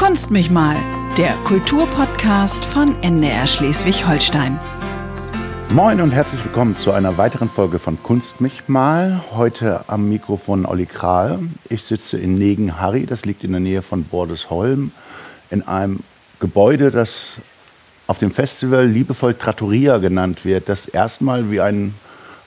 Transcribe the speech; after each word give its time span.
Kunst 0.00 0.30
mich 0.30 0.50
mal, 0.50 0.76
der 1.18 1.34
Kulturpodcast 1.44 2.64
von 2.64 2.96
NDR 3.02 3.46
Schleswig-Holstein. 3.46 4.58
Moin 5.68 6.00
und 6.00 6.10
herzlich 6.10 6.42
willkommen 6.42 6.74
zu 6.74 6.92
einer 6.92 7.18
weiteren 7.18 7.50
Folge 7.50 7.78
von 7.78 8.02
Kunst 8.02 8.40
mich 8.40 8.66
mal. 8.66 9.20
Heute 9.32 9.84
am 9.88 10.08
Mikrofon 10.08 10.64
Olli 10.64 10.86
Kral. 10.86 11.40
Ich 11.68 11.82
sitze 11.82 12.16
in 12.16 12.36
Negen-Harry, 12.36 13.04
das 13.04 13.26
liegt 13.26 13.44
in 13.44 13.50
der 13.50 13.60
Nähe 13.60 13.82
von 13.82 14.04
Bordesholm, 14.04 14.92
in 15.50 15.68
einem 15.68 16.00
Gebäude, 16.40 16.90
das 16.90 17.34
auf 18.06 18.16
dem 18.16 18.30
Festival 18.30 18.86
liebevoll 18.86 19.34
Trattoria 19.34 19.98
genannt 19.98 20.46
wird, 20.46 20.70
das 20.70 20.86
erstmal 20.86 21.50
wie 21.50 21.60
ein 21.60 21.94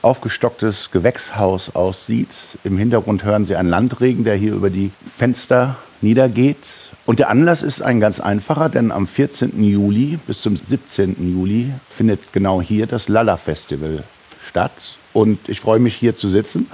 aufgestocktes 0.01 0.89
Gewächshaus 0.89 1.75
aussieht. 1.75 2.31
Im 2.63 2.79
Hintergrund 2.79 3.23
hören 3.23 3.45
Sie 3.45 3.55
einen 3.55 3.70
Landregen, 3.70 4.23
der 4.23 4.38
hier 4.38 4.54
über 4.54 4.71
die 4.71 4.89
Fenster 5.15 5.75
niedergeht. 6.01 6.57
Und 7.05 7.20
der 7.20 7.29
Anlass 7.29 7.63
ist 7.63 7.81
ein 7.81 7.99
ganz 7.99 8.21
einfacher, 8.21 8.70
denn 8.70 8.91
am 8.91 9.07
14. 9.07 9.61
Juli 9.61 10.17
bis 10.25 10.41
zum 10.41 10.55
17. 10.55 11.16
Juli 11.20 11.73
findet 11.89 12.31
genau 12.31 12.61
hier 12.61 12.88
das 12.88 13.09
Lala 13.09 13.35
Festival 13.35 14.03
statt. 14.48 14.71
Und 15.11 15.49
ich 15.49 15.59
freue 15.59 15.80
mich 15.80 15.95
hier 15.95 16.16
zu 16.16 16.30
sitzen, 16.30 16.67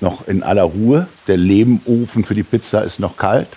noch 0.00 0.26
in 0.26 0.42
aller 0.42 0.64
Ruhe. 0.64 1.06
Der 1.28 1.36
Lehmofen 1.36 2.24
für 2.24 2.34
die 2.34 2.42
Pizza 2.42 2.82
ist 2.82 2.98
noch 2.98 3.16
kalt. 3.16 3.48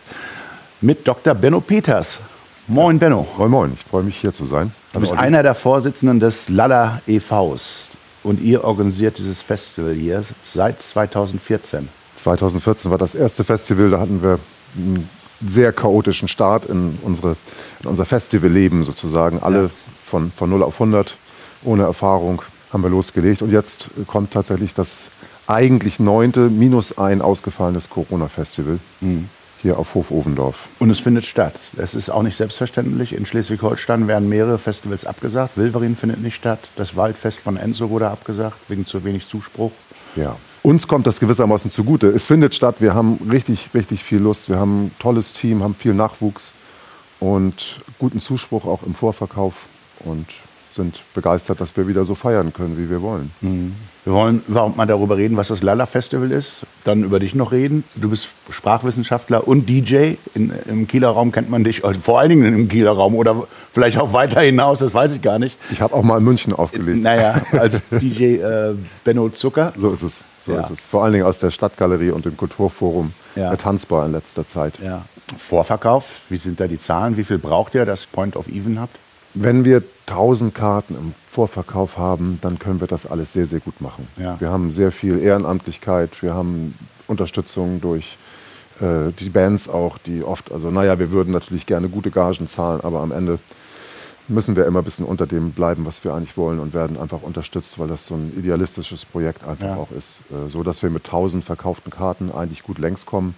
Mit 0.80 1.08
Dr. 1.08 1.34
Benno 1.34 1.60
Peters. 1.60 2.20
Moin, 2.68 3.00
Benno. 3.00 3.28
Moin, 3.38 3.50
moin. 3.50 3.74
Ich 3.74 3.84
freue 3.84 4.04
mich, 4.04 4.18
hier 4.18 4.32
zu 4.32 4.46
sein. 4.46 4.72
Du 4.94 5.00
bist 5.00 5.14
einer 5.14 5.42
der 5.42 5.56
Vorsitzenden 5.56 6.20
des 6.20 6.50
Lala 6.50 7.02
e.V.s. 7.08 7.90
Und 8.24 8.40
ihr 8.42 8.64
organisiert 8.64 9.18
dieses 9.18 9.42
Festival 9.42 9.94
hier 9.94 10.24
seit 10.46 10.82
2014. 10.82 11.90
2014 12.16 12.92
war 12.92 12.98
das 12.98 13.16
erste 13.16 13.44
Festival, 13.44 13.90
da 13.90 14.00
hatten 14.00 14.22
wir 14.22 14.40
einen 14.78 15.10
sehr 15.46 15.72
chaotischen 15.72 16.28
Start 16.28 16.66
in, 16.66 16.98
unsere, 17.02 17.36
in 17.82 17.90
unser 17.90 18.06
Festivalleben 18.06 18.84
sozusagen. 18.84 19.40
Alle 19.42 19.64
ja. 19.64 19.70
von, 20.04 20.32
von 20.36 20.50
0 20.50 20.64
auf 20.64 20.76
100, 20.76 21.16
ohne 21.64 21.84
Erfahrung, 21.84 22.42
haben 22.72 22.84
wir 22.84 22.90
losgelegt. 22.90 23.42
Und 23.42 23.52
jetzt 23.52 23.90
kommt 24.08 24.32
tatsächlich 24.32 24.74
das 24.74 25.08
eigentlich 25.48 26.00
neunte 26.00 26.50
minus 26.50 26.98
ein 26.98 27.22
ausgefallenes 27.22 27.90
Corona-Festival. 27.90 28.80
Mhm 29.02 29.30
hier 29.62 29.78
auf 29.78 29.94
Hof 29.94 30.12
Ovendorf. 30.12 30.68
Und 30.80 30.90
es 30.90 31.00
findet 31.00 31.26
statt. 31.26 31.54
Es 31.78 31.94
ist 31.94 32.10
auch 32.10 32.24
nicht 32.24 32.38
selbstverständlich. 32.38 33.14
In 33.14 33.26
Schleswig-Holstein 33.26 34.08
werden 34.08 34.30
mehrere 34.30 34.58
Festivals 34.58 35.06
abgesagt. 35.06 35.58
Wilverin 35.58 35.96
findet 35.96 36.22
nicht 36.22 36.36
statt. 36.36 36.60
Das 36.76 36.96
Waldfest 36.96 37.40
von 37.40 37.58
Enzo 37.58 37.90
wurde 37.90 38.10
abgesagt, 38.10 38.58
wegen 38.70 38.86
zu 38.86 39.04
wenig 39.04 39.28
Zuspruch. 39.28 39.72
Ja. 40.16 40.38
Uns 40.64 40.88
kommt 40.88 41.08
das 41.08 41.20
gewissermaßen 41.20 41.72
zugute. 41.72 42.08
Es 42.08 42.26
findet 42.26 42.54
statt. 42.54 42.76
Wir 42.80 42.94
haben 42.94 43.20
richtig, 43.32 43.70
richtig 43.74 44.04
viel 44.04 44.20
Lust. 44.20 44.50
Wir 44.50 44.58
haben 44.58 44.86
ein 44.86 44.92
tolles 45.00 45.34
Team, 45.34 45.64
haben 45.64 45.76
viel 45.76 45.94
Nachwuchs 45.94 46.54
und 47.20 47.80
guten 47.98 48.20
Zuspruch 48.20 48.66
auch 48.66 48.84
im 48.84 48.96
Vorverkauf. 48.96 49.54
Und 50.06 50.28
sind 50.72 51.02
begeistert, 51.14 51.60
dass 51.60 51.76
wir 51.76 51.88
wieder 51.88 52.06
so 52.06 52.16
feiern 52.16 52.54
können, 52.54 52.78
wie 52.78 52.90
wir 52.90 53.02
wollen. 53.02 53.32
Mhm. 53.42 53.76
Wir 54.06 54.14
wollen 54.14 54.42
überhaupt 54.48 54.78
mal 54.78 54.86
darüber 54.86 55.18
reden, 55.18 55.36
was 55.36 55.50
das 55.50 55.62
Lala 55.62 55.86
Festival 55.86 56.32
ist, 56.32 56.62
dann 56.84 57.04
über 57.04 57.20
dich 57.20 57.36
noch 57.36 57.52
reden. 57.52 57.84
Du 57.96 58.10
bist 58.10 58.30
Sprachwissenschaftler 58.50 59.48
und 59.48 59.68
DJ. 59.68 60.14
In, 60.34 60.52
Im 60.68 60.88
Kieler 60.88 61.10
Raum 61.10 61.32
kennt 61.32 61.50
man 61.50 61.64
dich, 61.64 61.84
also 61.84 62.00
vor 62.00 62.20
allen 62.20 62.30
Dingen 62.30 62.46
im 62.46 62.70
Kieler 62.70 62.92
Raum 62.92 63.16
oder 63.16 63.48
vielleicht 63.72 63.98
auch 63.98 64.14
weiter 64.14 64.42
hinaus, 64.42 64.80
das 64.80 64.94
weiß 64.94 65.12
ich 65.12 65.22
gar 65.22 65.38
nicht. 65.38 65.58
Ich 65.72 65.82
habe 65.82 65.94
auch 65.94 66.04
mal 66.04 66.20
in 66.20 66.24
München 66.24 66.54
aufgelegt. 66.54 67.02
Naja, 67.02 67.42
als 67.52 67.82
DJ 67.92 68.36
äh, 68.36 68.76
Benno 69.04 69.30
Zucker. 69.30 69.74
So 69.78 69.92
ist 69.92 70.04
es. 70.04 70.24
So 70.50 70.56
ja. 70.56 70.62
ist 70.62 70.72
es. 70.72 70.86
Vor 70.86 71.04
allen 71.04 71.14
Dingen 71.14 71.26
aus 71.26 71.40
der 71.40 71.52
Stadtgalerie 71.52 72.10
und 72.10 72.26
dem 72.26 72.36
Kulturforum 72.36 73.14
ja. 73.36 73.56
tanzbar 73.56 74.06
in 74.08 74.14
letzter 74.14 74.48
Zeit. 74.48 74.74
Ja. 74.84 75.04
Vorverkauf, 75.38 76.06
wie 76.30 76.38
sind 76.38 76.60
da 76.60 76.68
die 76.68 76.80
Zahlen? 76.80 77.18
Wie 77.18 77.24
viel 77.24 77.38
braucht 77.38 77.76
ihr, 77.76 77.86
dass 77.86 78.08
Point 78.08 78.36
of 78.36 78.48
Even 78.48 78.80
habt? 78.80 78.98
Wenn 79.36 79.64
wir 79.64 79.84
1000 80.08 80.56
Karten 80.56 80.96
im 80.96 81.14
Vorverkauf 81.30 82.00
haben, 82.00 82.40
dann 82.42 82.58
können 82.58 82.80
wir 82.80 82.88
das 82.88 83.06
alles 83.06 83.32
sehr, 83.34 83.46
sehr 83.46 83.60
gut 83.60 83.80
machen. 83.80 84.08
Wir 84.40 84.50
haben 84.50 84.72
sehr 84.72 84.92
viel 84.92 85.20
Ehrenamtlichkeit, 85.20 86.24
wir 86.24 86.34
haben 86.34 86.74
Unterstützung 87.06 87.80
durch 87.80 88.18
äh, 88.82 89.12
die 89.20 89.30
Bands 89.30 89.70
auch, 89.70 90.00
die 90.00 90.24
oft, 90.24 90.52
also 90.52 90.72
naja, 90.72 90.98
wir 90.98 91.12
würden 91.12 91.32
natürlich 91.32 91.68
gerne 91.68 91.90
gute 91.90 92.10
Gagen 92.10 92.48
zahlen, 92.48 92.82
aber 92.82 93.02
am 93.02 93.12
Ende 93.12 93.38
müssen 94.30 94.56
wir 94.56 94.66
immer 94.66 94.80
ein 94.80 94.86
bisschen 94.86 95.06
unter 95.06 95.26
dem 95.26 95.52
bleiben, 95.52 95.86
was 95.86 96.04
wir 96.04 96.14
eigentlich 96.14 96.38
wollen 96.38 96.60
und 96.60 96.74
werden 96.74 97.00
einfach 97.00 97.22
unterstützt, 97.22 97.80
weil 97.80 97.88
das 97.88 98.06
so 98.06 98.16
ein 98.16 98.34
idealistisches 98.38 99.06
Projekt 99.06 99.44
einfach 99.44 99.66
ja. 99.66 99.76
auch 99.76 99.92
ist. 99.92 100.22
Äh, 100.32 100.50
so 100.50 100.64
dass 100.64 100.84
wir 100.84 100.90
mit 100.90 101.06
1000 101.06 101.44
verkauften 101.44 101.92
Karten 101.92 102.32
eigentlich 102.32 102.64
gut 102.64 102.80
längs 102.80 103.06
kommen. 103.06 103.36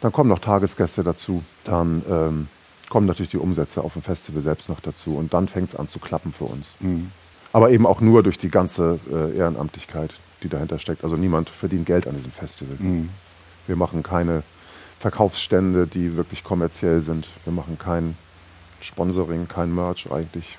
Dann 0.00 0.12
kommen 0.12 0.30
noch 0.30 0.38
Tagesgäste 0.38 1.02
dazu. 1.02 1.42
Dann 1.64 2.02
ähm, 2.08 2.48
kommen 2.88 3.06
natürlich 3.06 3.30
die 3.30 3.38
Umsätze 3.38 3.82
auf 3.82 3.94
dem 3.94 4.02
Festival 4.02 4.42
selbst 4.42 4.68
noch 4.68 4.80
dazu. 4.80 5.16
Und 5.16 5.34
dann 5.34 5.48
fängt 5.48 5.68
es 5.68 5.74
an 5.74 5.88
zu 5.88 5.98
klappen 5.98 6.32
für 6.32 6.44
uns. 6.44 6.76
Mhm. 6.80 7.10
Aber 7.52 7.70
eben 7.70 7.86
auch 7.86 8.00
nur 8.00 8.22
durch 8.22 8.38
die 8.38 8.50
ganze 8.50 9.00
äh, 9.10 9.36
Ehrenamtlichkeit, 9.36 10.14
die 10.42 10.48
dahinter 10.48 10.78
steckt. 10.78 11.02
Also 11.04 11.16
niemand 11.16 11.50
verdient 11.50 11.86
Geld 11.86 12.06
an 12.06 12.14
diesem 12.14 12.32
Festival. 12.32 12.76
Mhm. 12.78 13.08
Wir 13.66 13.76
machen 13.76 14.02
keine 14.02 14.42
Verkaufsstände, 15.00 15.86
die 15.86 16.16
wirklich 16.16 16.44
kommerziell 16.44 17.02
sind. 17.02 17.28
Wir 17.44 17.52
machen 17.52 17.78
kein 17.78 18.16
Sponsoring, 18.80 19.48
kein 19.48 19.74
Merch 19.74 20.10
eigentlich. 20.10 20.58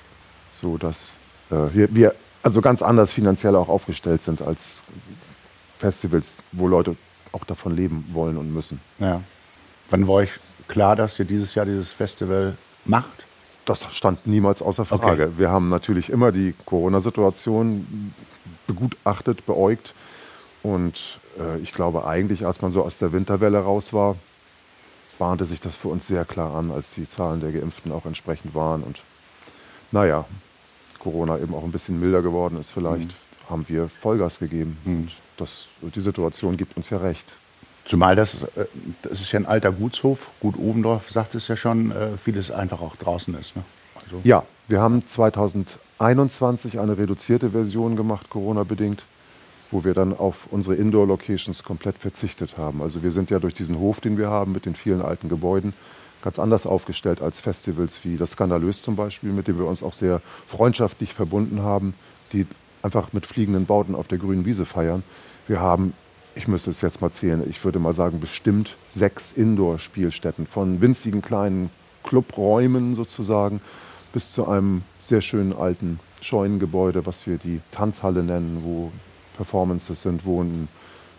So 0.52 0.76
dass 0.76 1.16
äh, 1.50 1.54
wir, 1.72 1.94
wir 1.94 2.14
also 2.42 2.60
ganz 2.60 2.82
anders 2.82 3.12
finanziell 3.12 3.56
auch 3.56 3.68
aufgestellt 3.68 4.22
sind 4.22 4.42
als 4.42 4.82
Festivals, 5.78 6.42
wo 6.52 6.68
Leute 6.68 6.96
auch 7.32 7.44
davon 7.44 7.76
leben 7.76 8.04
wollen 8.12 8.36
und 8.36 8.52
müssen. 8.52 8.80
Ja. 8.98 9.22
Wann 9.90 10.06
war 10.08 10.22
ich 10.22 10.30
klar, 10.68 10.96
dass 10.96 11.18
ihr 11.18 11.24
dieses 11.24 11.54
Jahr 11.54 11.66
dieses 11.66 11.90
Festival 11.90 12.56
macht? 12.84 13.24
Das 13.64 13.86
stand 13.94 14.26
niemals 14.26 14.62
außer 14.62 14.84
Frage. 14.84 15.26
Okay. 15.26 15.32
Wir 15.36 15.50
haben 15.50 15.68
natürlich 15.68 16.10
immer 16.10 16.32
die 16.32 16.54
Corona-Situation 16.64 18.12
begutachtet, 18.66 19.46
beäugt. 19.46 19.94
Und 20.62 21.18
äh, 21.38 21.58
ich 21.60 21.72
glaube 21.72 22.06
eigentlich, 22.06 22.46
als 22.46 22.60
man 22.62 22.70
so 22.70 22.82
aus 22.82 22.98
der 22.98 23.12
Winterwelle 23.12 23.58
raus 23.58 23.92
war, 23.92 24.16
bahnte 25.20 25.44
sich 25.44 25.60
das 25.60 25.76
für 25.76 25.88
uns 25.88 26.06
sehr 26.06 26.24
klar 26.24 26.54
an, 26.54 26.70
als 26.70 26.94
die 26.94 27.06
Zahlen 27.06 27.40
der 27.40 27.52
Geimpften 27.52 27.92
auch 27.92 28.06
entsprechend 28.06 28.54
waren. 28.54 28.82
Und 28.82 29.02
naja, 29.92 30.24
Corona 30.98 31.38
eben 31.38 31.54
auch 31.54 31.62
ein 31.62 31.70
bisschen 31.70 32.00
milder 32.00 32.22
geworden 32.22 32.58
ist 32.58 32.70
vielleicht, 32.70 33.10
mhm. 33.10 33.50
haben 33.50 33.68
wir 33.68 33.90
Vollgas 33.90 34.38
gegeben. 34.38 34.78
Mhm. 34.84 34.96
Und 34.96 35.10
das, 35.36 35.68
die 35.82 36.00
Situation 36.00 36.56
gibt 36.56 36.74
uns 36.78 36.88
ja 36.88 36.96
recht. 36.96 37.34
Zumal 37.84 38.16
das, 38.16 38.42
äh, 38.56 38.64
das 39.02 39.20
ist 39.20 39.30
ja 39.32 39.40
ein 39.40 39.46
alter 39.46 39.72
Gutshof, 39.72 40.30
Gut 40.40 40.56
Ovendorf 40.58 41.10
sagt 41.10 41.34
es 41.34 41.48
ja 41.48 41.56
schon, 41.56 41.92
äh, 41.92 42.16
vieles 42.16 42.50
einfach 42.50 42.80
auch 42.80 42.96
draußen 42.96 43.34
ist. 43.34 43.56
Ne? 43.56 43.62
Also 44.02 44.20
ja, 44.24 44.44
wir 44.68 44.80
haben 44.80 45.06
2021 45.06 46.80
eine 46.80 46.96
reduzierte 46.96 47.50
Version 47.50 47.94
gemacht, 47.94 48.30
Corona-bedingt, 48.30 49.04
wo 49.70 49.84
wir 49.84 49.94
dann 49.94 50.16
auf 50.16 50.46
unsere 50.50 50.74
Indoor-Locations 50.76 51.62
komplett 51.62 51.98
verzichtet 51.98 52.58
haben. 52.58 52.82
Also 52.82 53.02
wir 53.02 53.12
sind 53.12 53.30
ja 53.30 53.38
durch 53.38 53.54
diesen 53.54 53.78
Hof, 53.78 54.00
den 54.00 54.18
wir 54.18 54.28
haben, 54.28 54.52
mit 54.52 54.66
den 54.66 54.74
vielen 54.74 55.02
alten 55.02 55.28
Gebäuden, 55.28 55.72
ganz 56.22 56.38
anders 56.38 56.66
aufgestellt 56.66 57.22
als 57.22 57.40
Festivals 57.40 58.04
wie 58.04 58.16
das 58.16 58.32
Skandalös 58.32 58.82
zum 58.82 58.96
Beispiel, 58.96 59.32
mit 59.32 59.48
dem 59.48 59.58
wir 59.58 59.66
uns 59.66 59.82
auch 59.82 59.92
sehr 59.92 60.20
freundschaftlich 60.46 61.14
verbunden 61.14 61.62
haben, 61.62 61.94
die 62.32 62.46
einfach 62.82 63.12
mit 63.12 63.26
fliegenden 63.26 63.66
Bauten 63.66 63.94
auf 63.94 64.08
der 64.08 64.18
grünen 64.18 64.44
Wiese 64.44 64.66
feiern. 64.66 65.02
Wir 65.46 65.60
haben 65.60 65.94
ich 66.34 66.48
müsste 66.48 66.70
es 66.70 66.80
jetzt 66.80 67.00
mal 67.00 67.10
zählen, 67.10 67.42
ich 67.48 67.64
würde 67.64 67.78
mal 67.78 67.92
sagen, 67.92 68.20
bestimmt 68.20 68.76
sechs 68.88 69.32
Indoor-Spielstätten. 69.32 70.46
Von 70.46 70.80
winzigen 70.80 71.22
kleinen 71.22 71.70
Clubräumen 72.02 72.94
sozusagen 72.94 73.60
bis 74.12 74.32
zu 74.32 74.48
einem 74.48 74.82
sehr 75.00 75.20
schönen 75.20 75.52
alten 75.52 76.00
Scheunengebäude, 76.20 77.06
was 77.06 77.26
wir 77.26 77.38
die 77.38 77.60
Tanzhalle 77.72 78.22
nennen, 78.22 78.60
wo 78.64 78.92
Performances 79.40 80.02
sind, 80.02 80.26
wo 80.26 80.42
ein 80.42 80.68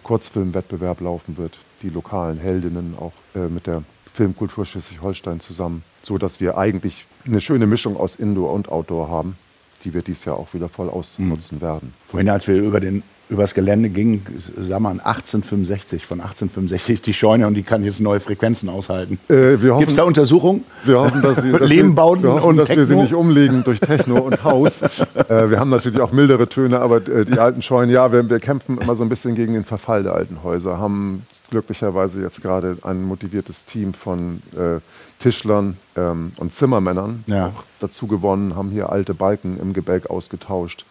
Kurzfilmwettbewerb 0.04 1.02
laufen 1.02 1.38
wird. 1.38 1.58
Die 1.82 1.90
lokalen 1.90 2.38
Heldinnen 2.38 2.96
auch 3.00 3.14
äh, 3.34 3.48
mit 3.48 3.66
der 3.66 3.82
Filmkultur 4.14 4.64
Schleswig-Holstein 4.64 5.40
zusammen, 5.40 5.84
so 6.04 6.20
dass 6.20 6.40
wir 6.40 6.56
eigentlich 6.56 7.06
eine 7.26 7.42
schöne 7.42 7.66
Mischung 7.66 7.98
aus 7.98 8.16
Indoor 8.16 8.54
und 8.54 8.70
Outdoor 8.70 9.10
haben, 9.10 9.38
die 9.84 9.96
wir 9.96 10.04
dieses 10.04 10.26
Jahr 10.26 10.38
auch 10.38 10.54
wieder 10.54 10.70
voll 10.70 10.88
ausnutzen 10.88 11.58
mhm. 11.58 11.62
werden. 11.62 11.94
Vorhin, 12.08 12.30
als 12.30 12.48
wir 12.48 12.62
über 12.62 12.80
den 12.80 13.02
übers 13.32 13.54
Gelände 13.54 13.90
ging, 13.90 14.22
sagen 14.58 14.84
wir 14.84 14.90
1865, 14.90 16.06
von 16.06 16.20
1865 16.20 17.02
die 17.02 17.14
Scheune 17.14 17.48
und 17.48 17.54
die 17.54 17.64
kann 17.64 17.84
jetzt 17.84 18.02
neue 18.02 18.20
Frequenzen 18.20 18.68
aushalten. 18.70 19.18
Äh, 19.30 19.58
Gibt 19.58 19.90
es 19.90 19.96
da 19.96 20.04
Untersuchungen? 20.04 20.66
Wir 20.84 21.00
hoffen, 21.00 21.22
dass, 21.22 21.42
sie, 21.42 21.52
dass, 21.52 21.70
wir, 21.70 21.96
wir, 21.96 22.34
hoffen, 22.34 22.58
dass 22.58 22.70
wir, 22.70 22.86
sie 22.86 22.96
nicht 22.96 23.14
umlegen 23.14 23.64
durch 23.64 23.80
Techno 23.80 24.18
und 24.18 24.44
Haus. 24.44 24.82
äh, 25.30 25.50
wir 25.50 25.60
haben 25.60 25.70
natürlich 25.70 26.02
auch 26.02 26.12
mildere 26.12 26.50
Töne, 26.50 26.82
aber 26.82 26.98
äh, 27.08 27.26
die 27.26 27.40
alten 27.40 27.62
Scheunen, 27.62 27.90
ja, 27.92 28.12
wir, 28.12 28.30
wir, 28.30 28.40
kämpfen 28.40 28.78
immer 28.78 28.96
so 28.96 29.04
ein 29.04 29.10
bisschen 29.10 29.34
gegen 29.34 29.54
den 29.54 29.64
Verfall 29.64 30.04
der 30.04 30.14
alten 30.14 30.44
Häuser, 30.44 30.78
haben 30.78 31.24
glücklicherweise 31.50 32.22
jetzt 32.22 32.42
gerade 32.42 32.78
ein 32.84 33.04
motiviertes 33.04 33.66
Team 33.66 33.94
von 33.94 34.42
äh, 34.54 34.80
Tischlern 35.20 35.78
ähm, 35.96 36.34
und 36.38 36.52
Zimmermännern 36.52 37.24
ja. 37.28 37.54
dazu 37.80 38.08
gewonnen, 38.08 38.56
haben 38.56 38.72
hier 38.72 38.90
alte 38.90 39.14
Balken 39.14 39.58
im 39.60 39.74
Gebälk 39.74 40.10
ausgetauscht 40.10 40.86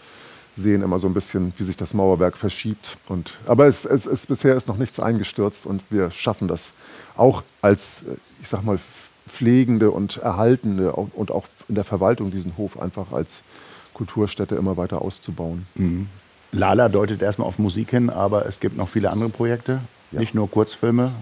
sehen 0.57 0.83
immer 0.83 0.99
so 0.99 1.07
ein 1.07 1.15
bisschen, 1.15 1.53
wie 1.57 1.65
sich 1.65 1.77
das 1.77 1.95
Mauerwerk 1.95 2.37
verschiebt. 2.37 2.99
Und, 3.09 3.33
aber 3.47 3.67
es, 3.67 3.85
es, 3.85 4.07
es, 4.07 4.27
bisher 4.27 4.57
ist 4.57 4.69
noch 4.69 4.77
nichts 4.77 5.01
eingestürzt 5.01 5.67
und 5.67 5.83
wir 5.91 6.11
schaffen 6.11 6.49
das 6.49 6.73
auch 7.17 7.43
als, 7.63 8.05
ich 8.43 8.49
sag 8.49 8.65
mal, 8.65 8.79
pflegende 9.29 9.91
und 9.91 10.19
erhaltende 10.19 10.93
und 10.93 11.31
auch 11.31 11.47
in 11.69 11.77
der 11.77 11.85
Verwaltung 11.85 12.31
diesen 12.31 12.57
Hof 12.57 12.81
einfach 12.81 13.13
als 13.13 13.43
Kulturstätte 13.95 14.57
immer 14.57 14.77
weiter 14.77 15.03
auszubauen. 15.03 15.67
Mhm. 15.75 16.09
Lala 16.53 16.89
deutet 16.89 17.23
erstmal 17.23 17.47
auf 17.47 17.59
Musik 17.59 17.91
hin, 17.91 18.11
aber 18.11 18.47
es 18.47 18.59
gibt 18.59 18.77
noch 18.77 18.89
viele 18.89 19.11
andere 19.11 19.31
Projekte, 19.31 19.81
ja. 20.11 20.21
nicht 20.21 20.35
nur 20.35 20.51
Kurzfilme. 20.51 21.13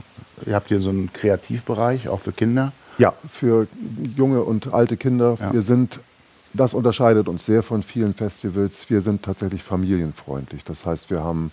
Ihr 0.46 0.54
habt 0.54 0.68
hier 0.68 0.80
so 0.80 0.88
einen 0.88 1.12
Kreativbereich, 1.12 2.08
auch 2.08 2.20
für 2.20 2.32
Kinder. 2.32 2.72
Ja, 2.96 3.14
für 3.30 3.68
junge 4.16 4.42
und 4.42 4.72
alte 4.72 4.96
Kinder. 4.96 5.36
Ja. 5.40 5.52
Wir 5.52 5.62
sind, 5.62 6.00
das 6.52 6.74
unterscheidet 6.74 7.28
uns 7.28 7.46
sehr 7.46 7.62
von 7.62 7.82
vielen 7.82 8.14
Festivals. 8.14 8.88
Wir 8.90 9.00
sind 9.00 9.22
tatsächlich 9.22 9.62
familienfreundlich. 9.62 10.64
Das 10.64 10.86
heißt, 10.86 11.10
wir 11.10 11.22
haben 11.22 11.50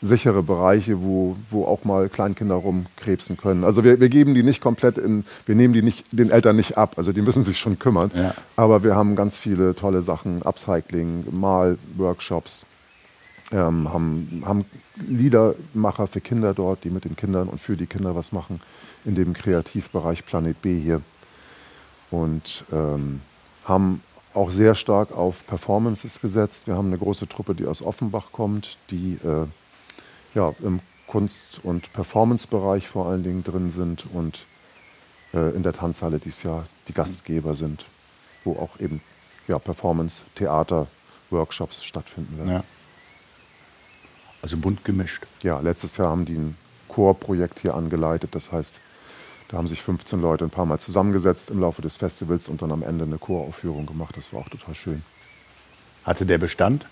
sichere 0.00 0.42
Bereiche, 0.42 1.00
wo, 1.02 1.36
wo 1.50 1.64
auch 1.64 1.84
mal 1.84 2.08
Kleinkinder 2.08 2.54
rumkrebsen 2.54 3.36
können. 3.36 3.64
Also 3.64 3.82
wir, 3.82 3.98
wir 3.98 4.08
geben 4.08 4.34
die 4.34 4.42
nicht 4.42 4.60
komplett 4.60 4.96
in, 4.96 5.24
wir 5.46 5.54
nehmen 5.54 5.74
die 5.74 5.82
nicht 5.82 6.06
den 6.12 6.30
Eltern 6.30 6.56
nicht 6.56 6.78
ab, 6.78 6.94
also 6.96 7.12
die 7.12 7.22
müssen 7.22 7.42
sich 7.42 7.58
schon 7.58 7.78
kümmern. 7.78 8.10
Ja. 8.14 8.34
Aber 8.54 8.84
wir 8.84 8.94
haben 8.94 9.16
ganz 9.16 9.38
viele 9.38 9.74
tolle 9.74 10.02
Sachen, 10.02 10.42
Upcycling, 10.42 11.26
Malworkshops, 11.32 12.64
ähm, 13.50 13.92
haben, 13.92 14.42
haben 14.46 14.64
Liedermacher 15.08 16.06
für 16.06 16.20
Kinder 16.20 16.54
dort, 16.54 16.84
die 16.84 16.90
mit 16.90 17.04
den 17.04 17.16
Kindern 17.16 17.48
und 17.48 17.60
für 17.60 17.76
die 17.76 17.86
Kinder 17.86 18.14
was 18.14 18.30
machen, 18.30 18.60
in 19.04 19.14
dem 19.14 19.32
Kreativbereich 19.32 20.24
Planet 20.24 20.60
B 20.62 20.78
hier. 20.78 21.00
Und 22.10 22.64
ähm, 22.72 23.20
haben 23.64 24.02
auch 24.34 24.50
sehr 24.50 24.74
stark 24.74 25.12
auf 25.12 25.46
Performances 25.46 26.20
gesetzt. 26.20 26.66
Wir 26.66 26.76
haben 26.76 26.88
eine 26.88 26.98
große 26.98 27.28
Truppe, 27.28 27.54
die 27.54 27.66
aus 27.66 27.82
Offenbach 27.82 28.32
kommt, 28.32 28.78
die 28.90 29.18
äh, 29.24 29.46
ja, 30.34 30.54
im 30.62 30.80
Kunst- 31.06 31.60
und 31.62 31.92
Performance-Bereich 31.92 32.86
vor 32.88 33.06
allen 33.06 33.22
Dingen 33.22 33.42
drin 33.42 33.70
sind 33.70 34.04
und 34.12 34.44
äh, 35.32 35.54
in 35.54 35.62
der 35.62 35.72
Tanzhalle 35.72 36.18
dieses 36.18 36.42
Jahr 36.42 36.66
die 36.86 36.92
Gastgeber 36.92 37.54
sind, 37.54 37.86
wo 38.44 38.52
auch 38.52 38.78
eben 38.78 39.00
ja, 39.48 39.58
Performance, 39.58 40.24
Theater, 40.34 40.86
Workshops 41.30 41.84
stattfinden 41.84 42.38
werden. 42.38 42.52
Ja. 42.52 42.64
Also 44.42 44.56
bunt 44.56 44.84
gemischt. 44.84 45.26
Ja, 45.42 45.58
letztes 45.60 45.96
Jahr 45.96 46.10
haben 46.10 46.24
die 46.24 46.34
ein 46.34 46.56
Chorprojekt 46.88 47.58
hier 47.60 47.74
angeleitet. 47.74 48.34
Das 48.34 48.52
heißt, 48.52 48.80
da 49.48 49.56
haben 49.56 49.66
sich 49.66 49.82
15 49.82 50.20
Leute 50.20 50.44
ein 50.44 50.50
paar 50.50 50.66
Mal 50.66 50.78
zusammengesetzt 50.78 51.50
im 51.50 51.60
Laufe 51.60 51.82
des 51.82 51.96
Festivals 51.96 52.48
und 52.48 52.60
dann 52.62 52.70
am 52.70 52.82
Ende 52.82 53.04
eine 53.04 53.18
Choraufführung 53.18 53.86
gemacht. 53.86 54.16
Das 54.16 54.32
war 54.32 54.40
auch 54.40 54.48
total 54.48 54.74
schön. 54.74 55.02
Hatte 56.04 56.26
der 56.26 56.38
Bestand? 56.38 56.86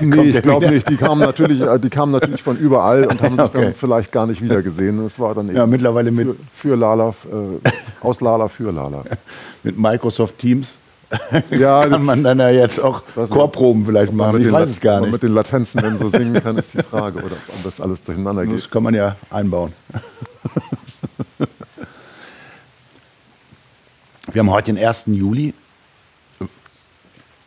nee, 0.00 0.22
ich 0.22 0.42
glaube 0.42 0.70
nicht. 0.70 0.88
Die 0.88 0.96
kamen, 0.96 1.20
natürlich, 1.20 1.60
äh, 1.60 1.78
die 1.78 1.90
kamen 1.90 2.12
natürlich 2.12 2.42
von 2.42 2.56
überall 2.56 3.04
und 3.06 3.20
haben 3.20 3.36
sich 3.36 3.46
okay. 3.46 3.64
dann 3.64 3.74
vielleicht 3.74 4.12
gar 4.12 4.26
nicht 4.26 4.40
wiedergesehen. 4.40 5.04
Es 5.04 5.18
war 5.18 5.34
dann 5.34 5.48
eben 5.48 5.56
ja, 5.56 5.66
mittlerweile 5.66 6.12
mit 6.12 6.28
für, 6.28 6.68
für 6.68 6.76
Lala, 6.76 7.08
äh, 7.08 7.70
aus 8.00 8.20
Lala 8.20 8.48
für 8.48 8.70
Lala. 8.70 9.02
mit 9.64 9.78
Microsoft 9.78 10.38
Teams 10.38 10.78
ja, 11.50 11.86
kann 11.86 12.04
man 12.04 12.22
dann 12.22 12.38
ja 12.38 12.50
jetzt 12.50 12.80
auch 12.80 13.02
Chorproben 13.14 13.84
vielleicht 13.84 14.12
machen. 14.12 14.40
Ich 14.40 14.50
weiß 14.50 14.70
es 14.70 14.80
gar 14.80 14.92
nicht. 14.92 15.00
Ob 15.00 15.02
man 15.02 15.10
mit 15.12 15.22
den 15.22 15.34
Latenzen 15.34 15.82
dann 15.82 15.98
so 15.98 16.08
singen 16.08 16.42
kann, 16.42 16.56
ist 16.56 16.74
die 16.74 16.82
Frage. 16.82 17.18
Oder 17.18 17.36
ob 17.48 17.62
das 17.64 17.80
alles 17.80 18.02
durcheinander 18.02 18.46
geht. 18.46 18.58
Das 18.58 18.70
kann 18.70 18.82
man 18.82 18.94
ja 18.94 19.16
einbauen. 19.30 19.72
Wir 24.32 24.40
haben 24.40 24.50
heute 24.50 24.72
den 24.72 24.82
1. 24.82 25.04
Juli. 25.08 25.52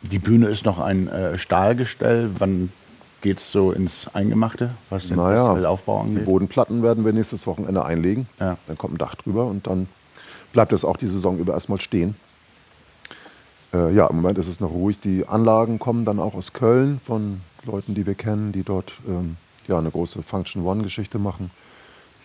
Die 0.02 0.20
Bühne 0.20 0.46
ist 0.46 0.64
noch 0.64 0.78
ein 0.78 1.08
äh, 1.08 1.36
Stahlgestell. 1.36 2.30
Wann 2.38 2.70
geht 3.22 3.38
es 3.38 3.50
so 3.50 3.72
ins 3.72 4.06
Eingemachte, 4.14 4.70
was 4.88 5.08
den 5.08 5.16
naja, 5.16 5.68
Aufbau 5.68 6.02
angeht? 6.02 6.20
Die 6.20 6.24
Bodenplatten 6.24 6.84
werden 6.84 7.04
wir 7.04 7.12
nächstes 7.12 7.44
Wochenende 7.48 7.84
einlegen. 7.84 8.28
Ja. 8.38 8.56
Dann 8.68 8.78
kommt 8.78 8.94
ein 8.94 8.98
Dach 8.98 9.16
drüber 9.16 9.46
und 9.46 9.66
dann 9.66 9.88
bleibt 10.52 10.72
es 10.72 10.84
auch 10.84 10.96
die 10.96 11.08
Saison 11.08 11.38
über 11.38 11.54
erstmal 11.54 11.80
stehen. 11.80 12.14
Äh, 13.74 13.92
ja, 13.92 14.06
im 14.06 14.16
Moment 14.16 14.38
ist 14.38 14.46
es 14.46 14.60
noch 14.60 14.70
ruhig. 14.70 15.00
Die 15.00 15.26
Anlagen 15.26 15.80
kommen 15.80 16.04
dann 16.04 16.20
auch 16.20 16.34
aus 16.34 16.52
Köln 16.52 17.00
von 17.04 17.40
Leuten, 17.64 17.96
die 17.96 18.06
wir 18.06 18.14
kennen, 18.14 18.52
die 18.52 18.62
dort 18.62 18.92
ähm, 19.08 19.38
ja, 19.66 19.76
eine 19.76 19.90
große 19.90 20.22
Function 20.22 20.64
One-Geschichte 20.64 21.18
machen, 21.18 21.50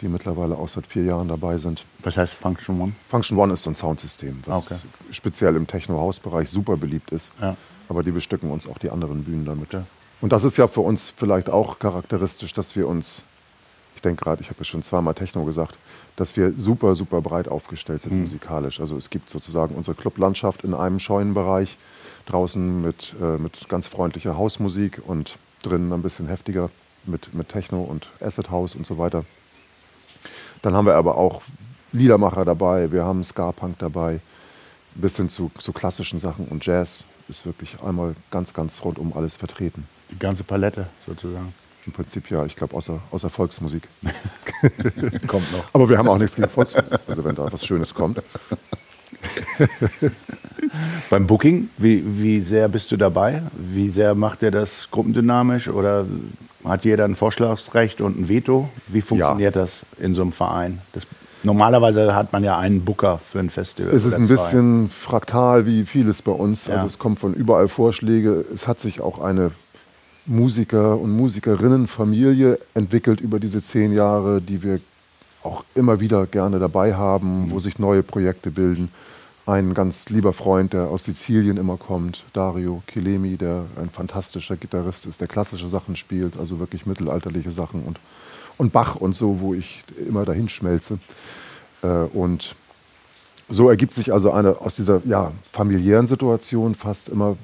die 0.02 0.08
mittlerweile 0.08 0.58
auch 0.58 0.68
seit 0.68 0.88
vier 0.88 1.04
Jahren 1.04 1.28
dabei 1.28 1.58
sind. 1.58 1.86
Was 2.00 2.18
heißt 2.18 2.34
Function 2.34 2.82
One? 2.82 2.94
Function 3.10 3.38
One 3.38 3.54
ist 3.54 3.64
so 3.64 3.70
ein 3.70 3.76
Soundsystem, 3.76 4.40
was 4.46 4.72
okay. 4.72 4.82
speziell 5.12 5.56
im 5.56 5.68
Techno-Haus-Bereich 5.68 6.50
super 6.50 6.78
beliebt 6.78 7.12
ist. 7.12 7.32
Ja. 7.40 7.56
Aber 7.88 8.04
die 8.04 8.12
bestücken 8.12 8.52
uns 8.52 8.68
auch 8.68 8.78
die 8.78 8.90
anderen 8.90 9.24
Bühnen 9.24 9.46
damit. 9.46 9.74
Ja. 9.74 9.86
Und 10.22 10.32
das 10.32 10.44
ist 10.44 10.58
ja 10.58 10.68
für 10.68 10.82
uns 10.82 11.14
vielleicht 11.16 11.50
auch 11.50 11.80
charakteristisch, 11.80 12.54
dass 12.54 12.76
wir 12.76 12.88
uns, 12.88 13.24
ich 13.96 14.02
denke 14.02 14.24
gerade, 14.24 14.42
ich 14.42 14.50
habe 14.50 14.60
ja 14.60 14.66
schon 14.66 14.84
zweimal 14.84 15.14
Techno 15.14 15.46
gesagt, 15.46 15.76
dass 16.16 16.36
wir 16.36 16.54
super, 16.56 16.96
super 16.96 17.22
breit 17.22 17.48
aufgestellt 17.48 18.04
sind 18.04 18.14
mhm. 18.14 18.22
musikalisch. 18.22 18.80
Also 18.80 18.98
es 18.98 19.10
gibt 19.10 19.30
sozusagen 19.30 19.76
unsere 19.76 19.96
Clublandschaft 19.96 20.64
in 20.64 20.74
einem 20.74 21.00
Scheunenbereich, 21.00 21.78
draußen 22.28 22.82
mit, 22.82 23.16
äh, 23.20 23.38
mit 23.38 23.68
ganz 23.70 23.88
freundlicher 23.88 24.38
Hausmusik 24.38 25.02
und 25.06 25.38
drinnen 25.64 25.92
ein 25.92 26.02
bisschen 26.02 26.28
heftiger 26.28 26.70
mit, 27.06 27.34
mit 27.34 27.50
Techno 27.50 27.82
und 27.82 28.08
Acid 28.20 28.52
House 28.52 28.76
und 28.76 28.86
so 28.86 28.98
weiter. 28.98 29.26
Dann 30.62 30.76
haben 30.76 30.86
wir 30.86 30.96
aber 30.96 31.18
auch 31.18 31.42
Liedermacher 31.92 32.46
dabei, 32.46 32.92
wir 32.92 33.04
haben 33.04 33.24
Ska-Punk 33.24 33.80
dabei, 33.80 34.20
bis 34.96 35.18
hin 35.18 35.30
zu, 35.30 35.52
zu 35.58 35.74
klassischen 35.74 36.20
Sachen 36.20 36.46
und 36.46 36.66
Jazz 36.66 37.06
ist 37.28 37.46
wirklich 37.46 37.82
einmal 37.82 38.16
ganz, 38.30 38.54
ganz 38.54 38.84
rundum 38.84 39.14
alles 39.16 39.38
vertreten. 39.38 39.88
Die 40.12 40.20
ganze 40.20 40.44
Palette 40.44 40.88
sozusagen. 41.08 41.54
Im 41.86 41.94
Prinzip 41.94 42.30
ja, 42.30 42.46
ich 42.46 42.56
glaube, 42.56 42.76
außer, 42.76 43.00
außer 43.10 43.30
Volksmusik. 43.30 43.88
kommt 45.28 45.52
noch. 45.52 45.66
Aber 45.74 45.90
wir 45.90 45.98
haben 45.98 46.08
auch 46.08 46.18
nichts 46.18 46.36
gegen 46.36 46.50
Volksmusik, 46.50 47.00
also 47.08 47.24
wenn 47.24 47.36
da 47.36 47.52
was 47.52 47.66
Schönes 47.66 47.94
kommt. 47.94 48.22
Beim 51.10 51.28
Booking, 51.28 51.70
wie, 51.78 52.04
wie 52.22 52.42
sehr 52.42 52.68
bist 52.68 52.92
du 52.92 52.98
dabei? 52.98 53.42
Wie 53.54 53.90
sehr 53.90 54.14
macht 54.14 54.44
er 54.44 54.52
das 54.52 54.90
gruppendynamisch 54.92 55.70
oder 55.70 56.06
hat 56.66 56.86
jeder 56.86 57.06
ein 57.06 57.16
Vorschlagsrecht 57.16 58.02
und 58.02 58.20
ein 58.20 58.30
Veto? 58.30 58.70
Wie 58.88 59.02
funktioniert 59.02 59.56
ja. 59.56 59.62
das 59.62 59.82
in 60.00 60.14
so 60.14 60.22
einem 60.22 60.32
Verein? 60.32 60.82
Das, 60.94 61.04
normalerweise 61.44 62.14
hat 62.16 62.34
man 62.34 62.44
ja 62.44 62.58
einen 62.58 62.84
Booker 62.84 63.20
für 63.20 63.40
ein 63.40 63.50
Festival. 63.50 63.94
Es 63.94 64.06
ist 64.06 64.14
ein 64.14 64.28
bisschen 64.28 64.90
fraktal 64.90 65.66
wie 65.66 65.86
vieles 65.86 66.22
bei 66.22 66.32
uns. 66.32 66.68
Ja. 66.68 66.76
Also 66.76 66.88
es 66.88 67.00
kommt 67.00 67.20
von 67.20 67.34
überall 67.34 67.68
Vorschläge. 67.68 68.46
Es 68.54 68.68
hat 68.68 68.80
sich 68.80 69.02
auch 69.02 69.20
eine 69.20 69.52
Musiker- 70.26 71.00
und 71.00 71.12
Musikerinnenfamilie 71.12 72.60
entwickelt 72.74 73.22
über 73.22 73.40
diese 73.40 73.62
zehn 73.62 73.92
Jahre, 73.92 74.42
die 74.42 74.62
wir 74.62 74.80
auch 75.44 75.64
immer 75.74 76.00
wieder 76.00 76.28
gerne 76.28 76.60
dabei 76.60 76.94
haben, 76.94 77.50
wo 77.50 77.60
sich 77.60 77.80
neue 77.80 78.04
Projekte 78.04 78.52
bilden. 78.52 78.90
Ein 79.46 79.74
ganz 79.74 80.10
lieber 80.10 80.34
Freund, 80.34 80.74
der 80.74 80.88
aus 80.88 81.06
Sizilien 81.06 81.58
immer 81.58 81.78
kommt, 81.78 82.24
Dario 82.34 82.84
Chilemi, 82.88 83.38
der 83.38 83.66
ein 83.76 83.90
fantastischer 83.90 84.56
Gitarrist 84.56 85.06
ist, 85.06 85.20
der 85.20 85.28
klassische 85.28 85.68
Sachen 85.68 85.96
spielt, 85.96 86.38
also 86.38 86.60
wirklich 86.60 86.86
mittelalterliche 86.86 87.52
Sachen 87.52 87.84
und, 87.84 88.00
und 88.58 88.72
Bach 88.72 88.96
und 88.96 89.16
so, 89.16 89.40
wo 89.40 89.54
ich 89.54 89.84
immer 90.08 90.26
dahin 90.26 90.48
schmelze. 90.48 91.00
Äh, 91.82 91.88
und 91.88 92.56
so 93.50 93.70
ergibt 93.70 93.96
sich 93.96 94.14
also 94.14 94.32
eine 94.32 94.62
aus 94.62 94.76
dieser 94.76 95.02
ja, 95.06 95.32
familiären 95.52 96.08
Situation 96.08 96.76
fast 96.76 97.10
immer, 97.10 97.36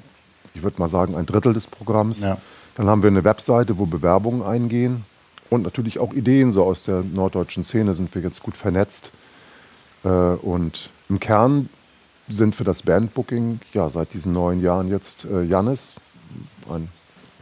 ich 0.54 0.64
würde 0.64 0.80
mal 0.80 0.88
sagen, 0.88 1.16
ein 1.16 1.26
Drittel 1.26 1.54
des 1.54 1.68
Programms. 1.68 2.22
Ja 2.22 2.38
dann 2.78 2.88
haben 2.88 3.02
wir 3.02 3.08
eine 3.08 3.24
Webseite, 3.24 3.80
wo 3.80 3.88
Bewerbungen 3.88 4.44
eingehen 4.44 5.04
und 5.50 5.64
natürlich 5.64 5.98
auch 5.98 6.14
Ideen. 6.14 6.52
So 6.52 6.64
aus 6.64 6.84
der 6.84 7.02
norddeutschen 7.02 7.64
Szene 7.64 7.96
sind 7.96 8.14
wir 8.14 8.22
jetzt 8.22 8.44
gut 8.44 8.56
vernetzt. 8.56 9.12
Äh, 10.04 10.10
und 10.10 10.92
im 11.10 11.20
Kern 11.20 11.70
sind 12.28 12.56
für 12.56 12.64
das 12.64 12.84
Bandbooking 12.84 13.60
ja 13.74 13.90
seit 13.90 14.14
diesen 14.14 14.34
neun 14.34 14.62
Jahren 14.62 14.90
jetzt 14.90 15.26
äh, 15.26 15.44
Jannis, 15.44 15.96
ein 16.70 16.90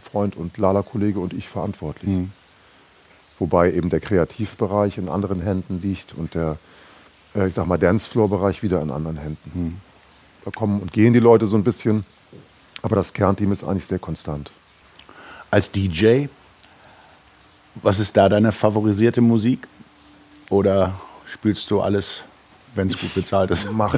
Freund 0.04 0.36
und 0.36 0.58
Lala-Kollege 0.58 1.20
und 1.20 1.34
ich 1.34 1.48
verantwortlich. 1.48 2.10
Mhm. 2.10 2.32
Wobei 3.39 3.74
eben 3.74 3.89
der 3.89 4.00
Kreativbereich 4.00 4.98
in 4.98 5.10
anderen 5.10 5.42
Händen 5.42 5.82
liegt 5.82 6.13
und 6.13 6.36
der, 6.36 6.58
äh, 7.36 7.48
ich 7.48 7.54
sag 7.54 7.68
mal, 7.68 7.77
Dancefloor-Bereich 7.77 8.63
wieder 8.63 8.82
in 8.82 8.92
anderen 8.92 9.18
Händen. 9.18 9.51
Mhm. 9.54 9.77
Da 10.46 10.51
kommen 10.51 10.80
und 10.82 10.94
gehen 10.94 11.13
die 11.13 11.20
Leute 11.20 11.48
so 11.48 11.58
ein 11.58 11.63
bisschen, 11.63 12.06
aber 12.82 12.96
das 12.96 13.13
Kernteam 13.13 13.51
ist 13.51 13.63
eigentlich 13.63 13.88
sehr 13.88 14.00
konstant 14.00 14.51
als 15.56 15.72
DJ, 15.72 16.25
was 17.75 18.00
ist 18.00 18.18
da 18.18 18.27
deine 18.27 18.51
favorisierte 18.51 19.22
Musik? 19.22 19.68
Oder 20.50 21.00
spielst 21.32 21.72
du 21.72 21.80
alles, 21.80 22.24
wenn 22.75 22.88
es 22.88 23.00
gut 23.00 23.13
bezahlt 23.13 23.51
ist? 23.51 23.72
Mach. 23.72 23.98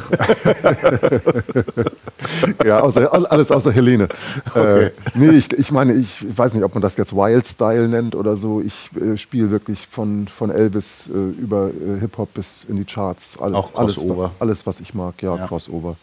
ja, 2.65 2.79
außer, 2.79 3.31
alles 3.31 3.51
außer 3.51 3.71
Helene. 3.71 4.07
Okay. 4.49 4.85
Äh, 4.85 4.91
nee, 5.15 5.31
ich, 5.31 5.51
ich 5.53 5.71
meine, 5.71 5.93
ich 5.93 6.25
weiß 6.37 6.53
nicht, 6.53 6.63
ob 6.63 6.73
man 6.73 6.81
das 6.81 6.95
jetzt 6.97 7.13
Wild 7.13 7.45
Style 7.45 7.87
nennt 7.87 8.15
oder 8.15 8.35
so. 8.35 8.61
Ich 8.61 8.89
äh, 8.95 9.17
spiele 9.17 9.51
wirklich 9.51 9.87
von, 9.87 10.27
von 10.27 10.51
Elvis 10.51 11.07
äh, 11.07 11.11
über 11.11 11.69
äh, 11.69 11.99
Hip-Hop 11.99 12.33
bis 12.33 12.63
in 12.63 12.77
die 12.77 12.85
Charts. 12.85 13.37
Alles, 13.39 13.55
Auch 13.55 13.73
Crossover. 13.73 14.23
Alles, 14.25 14.41
alles, 14.41 14.65
was 14.67 14.79
ich 14.79 14.93
mag, 14.93 15.21
ja, 15.21 15.35
ja, 15.35 15.47
Crossover. 15.47 15.95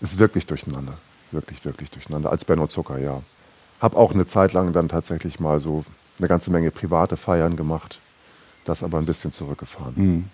Ist 0.00 0.18
wirklich 0.18 0.46
durcheinander. 0.46 0.94
Wirklich, 1.32 1.64
wirklich 1.64 1.90
durcheinander. 1.90 2.30
Als 2.30 2.44
Benno 2.44 2.66
Zucker, 2.66 2.98
ja. 2.98 3.22
Habe 3.80 3.96
auch 3.96 4.12
eine 4.12 4.26
Zeit 4.26 4.52
lang 4.52 4.72
dann 4.72 4.88
tatsächlich 4.88 5.40
mal 5.40 5.60
so 5.60 5.84
eine 6.18 6.28
ganze 6.28 6.50
Menge 6.50 6.70
private 6.70 7.16
Feiern 7.16 7.56
gemacht, 7.56 7.98
das 8.64 8.82
aber 8.82 8.98
ein 8.98 9.06
bisschen 9.06 9.32
zurückgefahren. 9.32 9.94
Mhm. 9.96 10.24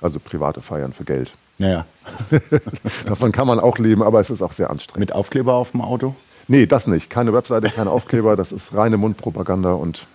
Also 0.00 0.20
private 0.20 0.60
Feiern 0.60 0.92
für 0.92 1.04
Geld. 1.04 1.30
Naja. 1.58 1.86
Davon 3.06 3.32
kann 3.32 3.46
man 3.46 3.58
auch 3.58 3.78
leben, 3.78 4.02
aber 4.02 4.20
es 4.20 4.30
ist 4.30 4.42
auch 4.42 4.52
sehr 4.52 4.70
anstrengend. 4.70 5.00
Mit 5.00 5.12
Aufkleber 5.12 5.54
auf 5.54 5.72
dem 5.72 5.80
Auto? 5.80 6.14
Nee, 6.46 6.66
das 6.66 6.86
nicht. 6.86 7.10
Keine 7.10 7.32
Webseite, 7.32 7.70
keine 7.70 7.90
Aufkleber. 7.90 8.36
Das 8.36 8.52
ist 8.52 8.74
reine 8.74 8.96
Mundpropaganda 8.96 9.72
und 9.72 10.06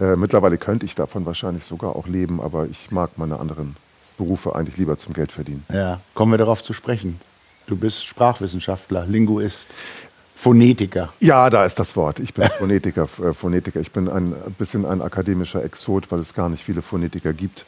äh, 0.00 0.16
mittlerweile 0.16 0.58
könnte 0.58 0.86
ich 0.86 0.94
davon 0.94 1.26
wahrscheinlich 1.26 1.64
sogar 1.64 1.96
auch 1.96 2.06
leben, 2.06 2.40
aber 2.40 2.66
ich 2.66 2.90
mag 2.90 3.18
meine 3.18 3.38
anderen 3.40 3.76
Berufe 4.16 4.54
eigentlich 4.54 4.76
lieber 4.76 4.96
zum 4.96 5.12
Geld 5.12 5.32
verdienen. 5.32 5.64
Ja, 5.72 6.00
kommen 6.14 6.32
wir 6.32 6.38
darauf 6.38 6.62
zu 6.62 6.72
sprechen. 6.72 7.20
Du 7.66 7.76
bist 7.76 8.04
Sprachwissenschaftler, 8.06 9.06
Linguist, 9.06 9.66
Phonetiker. 10.36 11.12
Ja, 11.20 11.50
da 11.50 11.66
ist 11.66 11.78
das 11.78 11.94
Wort. 11.96 12.18
Ich 12.18 12.32
bin 12.32 12.48
Phonetiker. 12.58 13.02
Äh, 13.22 13.34
Phonetiker. 13.34 13.80
Ich 13.80 13.92
bin 13.92 14.08
ein 14.08 14.34
bisschen 14.56 14.86
ein 14.86 15.02
akademischer 15.02 15.62
Exot, 15.62 16.10
weil 16.10 16.20
es 16.20 16.32
gar 16.32 16.48
nicht 16.48 16.64
viele 16.64 16.80
Phonetiker 16.80 17.34
gibt. 17.34 17.66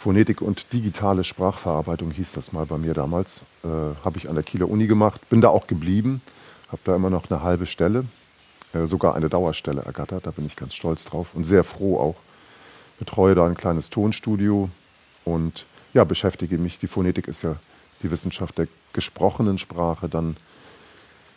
Phonetik 0.00 0.40
und 0.40 0.72
digitale 0.72 1.24
Sprachverarbeitung 1.24 2.10
hieß 2.10 2.32
das 2.32 2.54
mal 2.54 2.64
bei 2.64 2.78
mir 2.78 2.94
damals. 2.94 3.42
Äh, 3.62 3.68
Habe 4.02 4.16
ich 4.16 4.30
an 4.30 4.34
der 4.34 4.42
Kieler 4.42 4.70
Uni 4.70 4.86
gemacht, 4.86 5.28
bin 5.28 5.42
da 5.42 5.50
auch 5.50 5.66
geblieben, 5.66 6.22
habe 6.68 6.80
da 6.84 6.96
immer 6.96 7.10
noch 7.10 7.30
eine 7.30 7.42
halbe 7.42 7.66
Stelle, 7.66 8.06
äh, 8.72 8.86
sogar 8.86 9.14
eine 9.14 9.28
Dauerstelle 9.28 9.82
ergattert. 9.82 10.26
Da 10.26 10.30
bin 10.30 10.46
ich 10.46 10.56
ganz 10.56 10.72
stolz 10.72 11.04
drauf 11.04 11.34
und 11.34 11.44
sehr 11.44 11.64
froh 11.64 12.00
auch. 12.00 12.16
Betreue 12.98 13.34
da 13.34 13.44
ein 13.44 13.58
kleines 13.58 13.90
Tonstudio 13.90 14.70
und 15.26 15.66
ja, 15.92 16.04
beschäftige 16.04 16.56
mich. 16.56 16.78
Die 16.78 16.88
Phonetik 16.88 17.28
ist 17.28 17.42
ja 17.42 17.56
die 18.02 18.10
Wissenschaft 18.10 18.56
der 18.56 18.68
gesprochenen 18.94 19.58
Sprache, 19.58 20.08
dann 20.08 20.38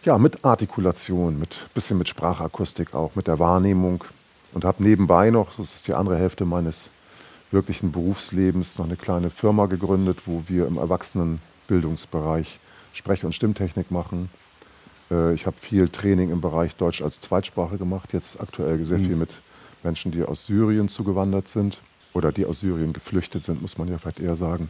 ja, 0.05 0.17
mit 0.17 0.46
Artikulation, 0.46 1.38
mit 1.38 1.67
bisschen 1.74 1.98
mit 1.98 2.08
Sprachakustik 2.08 2.96
auch, 2.96 3.15
mit 3.15 3.27
der 3.27 3.39
Wahrnehmung 3.39 4.05
und 4.53 4.63
habe 4.63 4.82
nebenbei 4.82 5.32
noch, 5.32 5.58
das 5.58 5.75
ist 5.75 5.89
die 5.89 5.93
andere 5.93 6.17
Hälfte 6.17 6.46
meines 6.46 6.89
wirklichen 7.53 7.91
Berufslebens, 7.91 8.77
noch 8.77 8.86
eine 8.86 8.98
kleine 8.98 9.29
Firma 9.29 9.67
gegründet, 9.67 10.24
wo 10.25 10.43
wir 10.48 10.67
im 10.67 10.77
Erwachsenenbildungsbereich 10.77 12.60
Sprech- 12.93 13.24
und 13.24 13.33
Stimmtechnik 13.33 13.91
machen. 13.91 14.29
Äh, 15.10 15.33
ich 15.33 15.45
habe 15.45 15.55
viel 15.60 15.88
Training 15.89 16.31
im 16.31 16.41
Bereich 16.41 16.75
Deutsch 16.75 17.01
als 17.01 17.19
Zweitsprache 17.19 17.77
gemacht, 17.77 18.13
jetzt 18.13 18.39
aktuell 18.41 18.83
sehr 18.86 18.98
mhm. 18.98 19.05
viel 19.05 19.15
mit 19.15 19.29
Menschen, 19.83 20.12
die 20.12 20.24
aus 20.24 20.45
Syrien 20.45 20.89
zugewandert 20.89 21.48
sind 21.48 21.77
oder 22.13 22.31
die 22.31 22.45
aus 22.45 22.60
Syrien 22.60 22.93
geflüchtet 22.93 23.45
sind, 23.45 23.62
muss 23.62 23.77
man 23.77 23.88
ja 23.88 23.98
vielleicht 23.98 24.19
eher 24.19 24.36
sagen. 24.36 24.69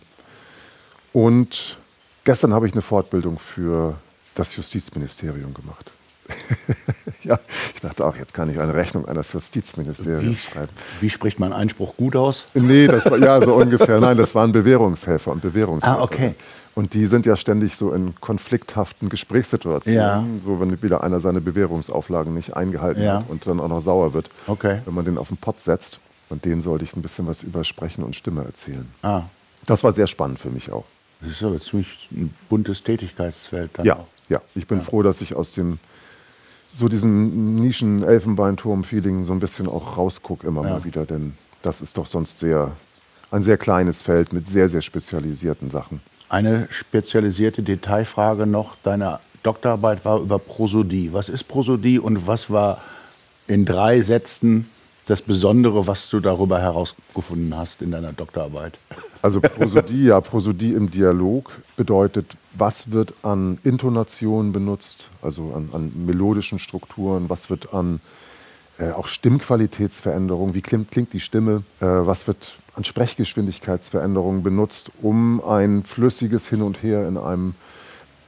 Und 1.11 1.77
gestern 2.23 2.53
habe 2.53 2.67
ich 2.67 2.73
eine 2.73 2.81
Fortbildung 2.81 3.39
für 3.39 3.97
das 4.35 4.55
Justizministerium 4.55 5.53
gemacht. 5.53 5.91
ja, 7.23 7.39
ich 7.73 7.81
dachte 7.81 8.05
auch, 8.05 8.15
jetzt 8.15 8.33
kann 8.33 8.49
ich 8.49 8.59
eine 8.59 8.73
Rechnung 8.73 9.07
an 9.07 9.15
das 9.15 9.33
Justizministerium 9.33 10.31
wie, 10.31 10.35
schreiben. 10.35 10.69
Wie 11.01 11.09
spricht 11.09 11.39
man 11.39 11.53
Einspruch 11.53 11.95
gut 11.95 12.15
aus? 12.15 12.45
Nee, 12.53 12.87
das 12.87 13.09
war 13.09 13.17
ja 13.17 13.41
so 13.41 13.53
ungefähr. 13.55 13.99
Nein, 13.99 14.17
das 14.17 14.33
waren 14.35 14.51
Bewährungshelfer 14.51 15.31
und 15.31 15.41
Bewährungshelfer. 15.41 15.99
Ah, 15.99 16.03
okay. 16.03 16.35
Und 16.75 16.95
die 16.95 17.05
sind 17.05 17.25
ja 17.25 17.35
ständig 17.35 17.75
so 17.75 17.93
in 17.93 18.15
konflikthaften 18.19 19.09
Gesprächssituationen, 19.09 20.37
ja. 20.37 20.43
so 20.43 20.59
wenn 20.59 20.81
wieder 20.81 21.03
einer 21.03 21.19
seine 21.19 21.39
Bewährungsauflagen 21.39 22.33
nicht 22.33 22.55
eingehalten 22.55 23.03
ja. 23.03 23.19
hat 23.19 23.29
und 23.29 23.45
dann 23.45 23.59
auch 23.59 23.67
noch 23.67 23.81
sauer 23.81 24.13
wird, 24.13 24.29
okay. 24.47 24.79
wenn 24.85 24.93
man 24.93 25.05
den 25.05 25.17
auf 25.17 25.27
den 25.27 25.37
Pott 25.37 25.61
setzt. 25.61 25.99
Und 26.29 26.45
denen 26.45 26.61
sollte 26.61 26.83
ich 26.83 26.95
ein 26.95 27.03
bisschen 27.03 27.27
was 27.27 27.43
über 27.43 27.63
Sprechen 27.63 28.03
und 28.03 28.15
Stimme 28.15 28.43
erzählen. 28.43 28.89
Ah. 29.03 29.23
Das 29.67 29.83
war 29.83 29.91
sehr 29.91 30.07
spannend 30.07 30.39
für 30.39 30.49
mich 30.49 30.71
auch. 30.71 30.85
Das 31.21 31.31
ist 31.31 31.43
aber 31.43 31.59
ziemlich 31.61 32.09
ein 32.11 32.33
buntes 32.49 32.81
Tätigkeitsfeld. 32.81 33.71
ja, 33.83 33.97
auch. 33.97 34.07
ja. 34.29 34.41
Ich 34.55 34.65
bin 34.65 34.79
ja. 34.79 34.83
froh, 34.83 35.03
dass 35.03 35.21
ich 35.21 35.35
aus 35.35 35.51
dem 35.51 35.77
so 36.73 36.89
diesem 36.89 37.55
Nischen-Elfenbeinturm-Feeling 37.55 39.23
so 39.23 39.33
ein 39.33 39.39
bisschen 39.39 39.67
auch 39.67 39.97
rausgucke 39.97 40.47
immer 40.47 40.63
ja. 40.63 40.71
mal 40.71 40.83
wieder, 40.83 41.05
denn 41.05 41.33
das 41.61 41.81
ist 41.81 41.97
doch 41.97 42.07
sonst 42.07 42.39
sehr 42.39 42.75
ein 43.33 43.41
sehr 43.41 43.57
kleines 43.57 44.03
Feld 44.03 44.31
mit 44.31 44.47
sehr, 44.47 44.69
sehr 44.69 44.83
spezialisierten 44.83 45.71
Sachen. 45.71 46.01
Eine 46.29 46.67
spezialisierte 46.69 47.63
Detailfrage 47.63 48.45
noch. 48.45 48.75
Deine 48.83 49.19
Doktorarbeit 49.41 50.05
war 50.05 50.19
über 50.19 50.37
Prosodie. 50.37 51.11
Was 51.13 51.29
ist 51.29 51.45
Prosodie 51.45 51.97
und 51.97 52.27
was 52.27 52.51
war 52.51 52.79
in 53.47 53.65
drei 53.65 54.01
Sätzen 54.01 54.69
das 55.05 55.22
Besondere, 55.22 55.86
was 55.86 56.10
du 56.10 56.19
darüber 56.19 56.60
herausgefunden 56.60 57.57
hast 57.57 57.81
in 57.81 57.91
deiner 57.91 58.13
Doktorarbeit? 58.13 58.77
Also 59.22 59.41
Prosodie, 59.41 60.05
ja, 60.05 60.22
Prosodie 60.22 60.74
im 60.74 60.91
Dialog 60.91 61.51
bedeutet, 61.75 62.38
was 62.53 62.91
wird 62.91 63.13
an 63.24 63.57
Intonation 63.63 64.51
benutzt, 64.51 65.10
also 65.22 65.53
an, 65.53 65.69
an 65.74 65.91
melodischen 66.05 66.60
Strukturen, 66.60 67.29
was 67.29 67.50
wird 67.50 67.74
an 67.74 68.00
äh, 68.79 68.91
auch 68.91 69.07
Stimmqualitätsveränderungen, 69.07 70.55
wie 70.55 70.62
klingt, 70.62 70.91
klingt 70.91 71.13
die 71.13 71.19
Stimme, 71.19 71.63
äh, 71.79 71.86
was 71.86 72.27
wird 72.27 72.55
an 72.74 72.83
Sprechgeschwindigkeitsveränderungen 72.83 74.41
benutzt, 74.41 74.91
um 75.01 75.43
ein 75.43 75.83
flüssiges 75.83 76.48
Hin 76.48 76.62
und 76.62 76.81
Her 76.81 77.07
in 77.07 77.17
einem 77.17 77.53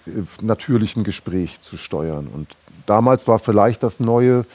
äh, 0.06 0.12
natürlichen 0.42 1.04
Gespräch 1.04 1.62
zu 1.62 1.78
steuern. 1.78 2.28
Und 2.32 2.56
damals 2.86 3.28
war 3.28 3.40
vielleicht 3.40 3.82
das 3.82 4.00
Neue, 4.00 4.46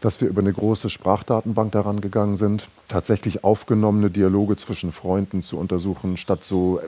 dass 0.00 0.20
wir 0.20 0.28
über 0.28 0.40
eine 0.40 0.52
große 0.52 0.88
Sprachdatenbank 0.88 1.72
daran 1.72 2.00
gegangen 2.00 2.36
sind, 2.36 2.68
tatsächlich 2.88 3.44
aufgenommene 3.44 4.10
Dialoge 4.10 4.56
zwischen 4.56 4.92
Freunden 4.92 5.42
zu 5.42 5.58
untersuchen, 5.58 6.16
statt 6.16 6.42
so, 6.42 6.80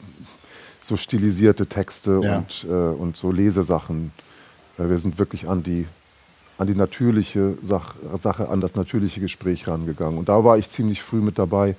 so 0.80 0.96
stilisierte 0.96 1.66
Texte 1.66 2.20
ja. 2.22 2.38
und, 2.38 2.66
äh, 2.68 2.72
und 2.72 3.16
so 3.16 3.30
Lesesachen. 3.30 4.12
Äh, 4.78 4.88
wir 4.88 4.98
sind 4.98 5.18
wirklich 5.18 5.48
an 5.48 5.62
die, 5.62 5.86
an 6.56 6.66
die 6.66 6.74
natürliche 6.74 7.58
Sach 7.62 7.94
Sache, 8.18 8.48
an 8.48 8.60
das 8.60 8.74
natürliche 8.74 9.20
Gespräch 9.20 9.68
rangegangen. 9.68 10.18
Und 10.18 10.28
da 10.28 10.42
war 10.42 10.56
ich 10.56 10.70
ziemlich 10.70 11.02
früh 11.02 11.20
mit 11.20 11.38
dabei, 11.38 11.76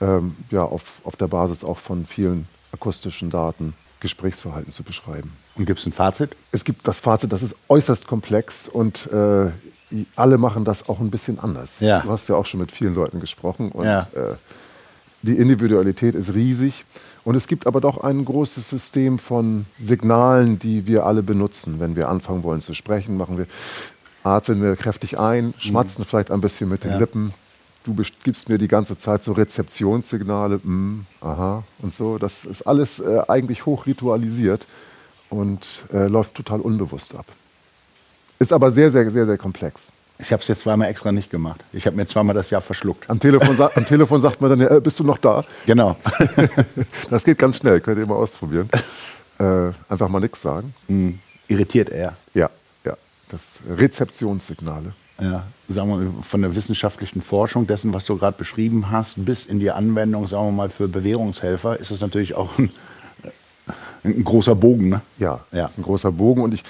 ähm, 0.00 0.34
ja, 0.50 0.64
auf, 0.64 1.00
auf 1.04 1.16
der 1.16 1.28
Basis 1.28 1.64
auch 1.64 1.78
von 1.78 2.06
vielen 2.06 2.48
akustischen 2.72 3.30
Daten. 3.30 3.74
Gesprächsverhalten 4.00 4.72
zu 4.72 4.82
beschreiben. 4.82 5.32
Und 5.54 5.64
gibt 5.64 5.80
es 5.80 5.86
ein 5.86 5.92
Fazit? 5.92 6.36
Es 6.52 6.64
gibt 6.64 6.86
das 6.86 7.00
Fazit, 7.00 7.32
das 7.32 7.42
ist 7.42 7.56
äußerst 7.68 8.06
komplex 8.06 8.68
und 8.68 9.10
äh, 9.10 9.50
alle 10.16 10.38
machen 10.38 10.64
das 10.64 10.88
auch 10.88 11.00
ein 11.00 11.10
bisschen 11.10 11.38
anders. 11.38 11.80
Ja. 11.80 12.00
Du 12.00 12.10
hast 12.10 12.28
ja 12.28 12.36
auch 12.36 12.46
schon 12.46 12.60
mit 12.60 12.72
vielen 12.72 12.94
Leuten 12.94 13.20
gesprochen 13.20 13.70
und 13.70 13.84
ja. 13.84 14.02
äh, 14.14 14.34
die 15.22 15.36
Individualität 15.36 16.14
ist 16.14 16.34
riesig. 16.34 16.84
Und 17.24 17.34
es 17.34 17.48
gibt 17.48 17.66
aber 17.66 17.80
doch 17.80 17.98
ein 17.98 18.24
großes 18.24 18.70
System 18.70 19.18
von 19.18 19.66
Signalen, 19.80 20.60
die 20.60 20.86
wir 20.86 21.06
alle 21.06 21.24
benutzen. 21.24 21.80
Wenn 21.80 21.96
wir 21.96 22.08
anfangen 22.08 22.44
wollen 22.44 22.60
zu 22.60 22.72
sprechen, 22.72 23.16
machen 23.16 23.36
wir, 23.36 23.46
atmen 24.22 24.62
wir 24.62 24.76
kräftig 24.76 25.18
ein, 25.18 25.52
schmatzen 25.58 26.02
mhm. 26.02 26.06
vielleicht 26.06 26.30
ein 26.30 26.40
bisschen 26.40 26.68
mit 26.68 26.84
den 26.84 26.92
ja. 26.92 26.98
Lippen. 26.98 27.34
Du 27.82 27.96
gibst 28.22 28.48
mir 28.48 28.58
die 28.58 28.68
ganze 28.68 28.96
Zeit 28.96 29.22
so 29.22 29.32
Rezeptionssignale, 29.32 30.58
mm, 30.58 31.06
aha 31.20 31.62
und 31.80 31.94
so. 31.94 32.18
Das 32.18 32.44
ist 32.44 32.62
alles 32.62 32.98
äh, 33.00 33.22
eigentlich 33.28 33.66
hoch 33.66 33.86
ritualisiert 33.86 34.66
und 35.28 35.84
äh, 35.92 36.06
läuft 36.06 36.34
total 36.34 36.60
unbewusst 36.60 37.14
ab. 37.14 37.26
Ist 38.38 38.52
aber 38.52 38.70
sehr, 38.70 38.90
sehr, 38.90 39.10
sehr, 39.10 39.26
sehr 39.26 39.38
komplex. 39.38 39.90
Ich 40.18 40.32
habe 40.32 40.40
es 40.40 40.48
jetzt 40.48 40.62
zweimal 40.62 40.88
extra 40.88 41.12
nicht 41.12 41.30
gemacht. 41.30 41.62
Ich 41.72 41.86
habe 41.86 41.96
mir 41.96 42.06
zweimal 42.06 42.34
das 42.34 42.48
Jahr 42.48 42.62
verschluckt. 42.62 43.08
Am 43.10 43.20
Telefon, 43.20 43.60
am 43.74 43.86
Telefon 43.86 44.20
sagt 44.20 44.40
man 44.40 44.50
dann, 44.50 44.60
äh, 44.60 44.80
bist 44.80 44.98
du 44.98 45.04
noch 45.04 45.18
da? 45.18 45.44
Genau. 45.66 45.96
das 47.10 47.24
geht 47.24 47.38
ganz 47.38 47.58
schnell, 47.58 47.80
könnt 47.80 47.98
ihr 47.98 48.06
mal 48.06 48.14
ausprobieren. 48.14 48.68
Äh, 49.38 49.70
einfach 49.90 50.08
mal 50.08 50.20
nichts 50.20 50.40
sagen. 50.40 50.72
Mhm. 50.88 51.18
Irritiert 51.46 51.90
er. 51.90 52.16
Ja, 52.32 52.48
ja. 52.86 52.96
Das 53.28 53.60
Rezeptionssignale. 53.68 54.94
Ja, 55.20 55.44
sagen 55.68 55.90
wir 55.90 55.96
mal, 55.96 56.22
von 56.22 56.40
der 56.40 56.56
wissenschaftlichen 56.56 57.20
Forschung 57.20 57.66
dessen, 57.66 57.92
was 57.92 58.06
du 58.06 58.16
gerade 58.16 58.38
beschrieben 58.38 58.90
hast, 58.90 59.22
bis 59.26 59.44
in 59.44 59.60
die 59.60 59.70
Anwendung, 59.70 60.26
sagen 60.26 60.46
wir 60.46 60.52
mal, 60.52 60.70
für 60.70 60.88
Bewährungshelfer, 60.88 61.78
ist 61.78 61.90
es 61.90 62.00
natürlich 62.00 62.34
auch 62.34 62.56
ein, 62.56 62.70
ein 64.04 64.24
großer 64.24 64.54
Bogen. 64.54 64.88
Ne? 64.88 65.02
Ja, 65.18 65.40
ja. 65.52 65.64
Das 65.64 65.72
ist 65.72 65.78
ein 65.80 65.84
großer 65.84 66.12
Bogen. 66.12 66.40
Und 66.40 66.54
ich, 66.54 66.62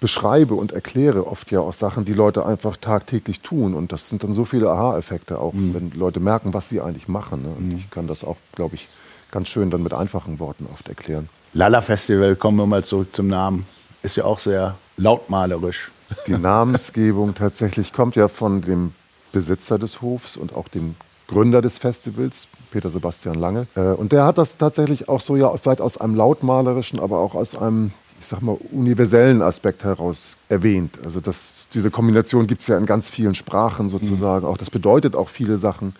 beschreibe 0.00 0.54
und 0.54 0.72
erkläre 0.72 1.26
oft 1.26 1.50
ja 1.50 1.60
auch 1.60 1.72
Sachen, 1.72 2.04
die 2.04 2.12
Leute 2.12 2.46
einfach 2.46 2.76
tagtäglich 2.76 3.40
tun. 3.40 3.74
Und 3.74 3.92
das 3.92 4.08
sind 4.08 4.22
dann 4.22 4.32
so 4.32 4.44
viele 4.44 4.70
Aha-Effekte 4.70 5.38
auch, 5.38 5.52
mhm. 5.52 5.74
wenn 5.74 5.90
Leute 5.90 6.20
merken, 6.20 6.54
was 6.54 6.68
sie 6.68 6.80
eigentlich 6.80 7.08
machen. 7.08 7.42
Ne? 7.42 7.48
Und 7.48 7.68
mhm. 7.68 7.76
ich 7.76 7.90
kann 7.90 8.06
das 8.06 8.24
auch, 8.24 8.36
glaube 8.54 8.76
ich, 8.76 8.88
ganz 9.30 9.48
schön 9.48 9.70
dann 9.70 9.82
mit 9.82 9.92
einfachen 9.92 10.38
Worten 10.38 10.66
oft 10.72 10.88
erklären. 10.88 11.28
Lala 11.52 11.80
Festival, 11.80 12.36
kommen 12.36 12.58
wir 12.58 12.66
mal 12.66 12.84
zurück 12.84 13.08
zum 13.12 13.28
Namen, 13.28 13.66
ist 14.02 14.16
ja 14.16 14.24
auch 14.24 14.38
sehr 14.38 14.76
lautmalerisch. 14.96 15.90
Die 16.26 16.32
Namensgebung 16.38 17.34
tatsächlich 17.34 17.92
kommt 17.92 18.16
ja 18.16 18.28
von 18.28 18.62
dem 18.62 18.92
Besitzer 19.32 19.78
des 19.78 20.00
Hofs 20.00 20.36
und 20.36 20.54
auch 20.54 20.68
dem 20.68 20.94
Gründer 21.26 21.60
des 21.60 21.78
Festivals, 21.78 22.48
Peter 22.70 22.88
Sebastian 22.88 23.34
Lange. 23.34 23.66
Äh, 23.74 23.80
und 23.80 24.12
der 24.12 24.24
hat 24.24 24.38
das 24.38 24.56
tatsächlich 24.56 25.08
auch 25.08 25.20
so 25.20 25.36
ja 25.36 25.54
vielleicht 25.56 25.80
aus 25.80 25.98
einem 25.98 26.14
lautmalerischen, 26.14 27.00
aber 27.00 27.18
auch 27.18 27.34
aus 27.34 27.54
einem 27.54 27.92
ich 28.20 28.26
sag 28.26 28.42
mal, 28.42 28.56
universellen 28.72 29.42
Aspekt 29.42 29.84
heraus 29.84 30.36
erwähnt. 30.48 30.98
Also 31.04 31.20
das, 31.20 31.68
diese 31.72 31.90
Kombination 31.90 32.46
gibt 32.46 32.62
es 32.62 32.66
ja 32.66 32.76
in 32.76 32.86
ganz 32.86 33.08
vielen 33.08 33.34
Sprachen 33.34 33.88
sozusagen. 33.88 34.44
Mhm. 34.44 34.50
Auch 34.50 34.58
das 34.58 34.70
bedeutet 34.70 35.14
auch 35.14 35.28
viele 35.28 35.58
Sachen. 35.58 35.94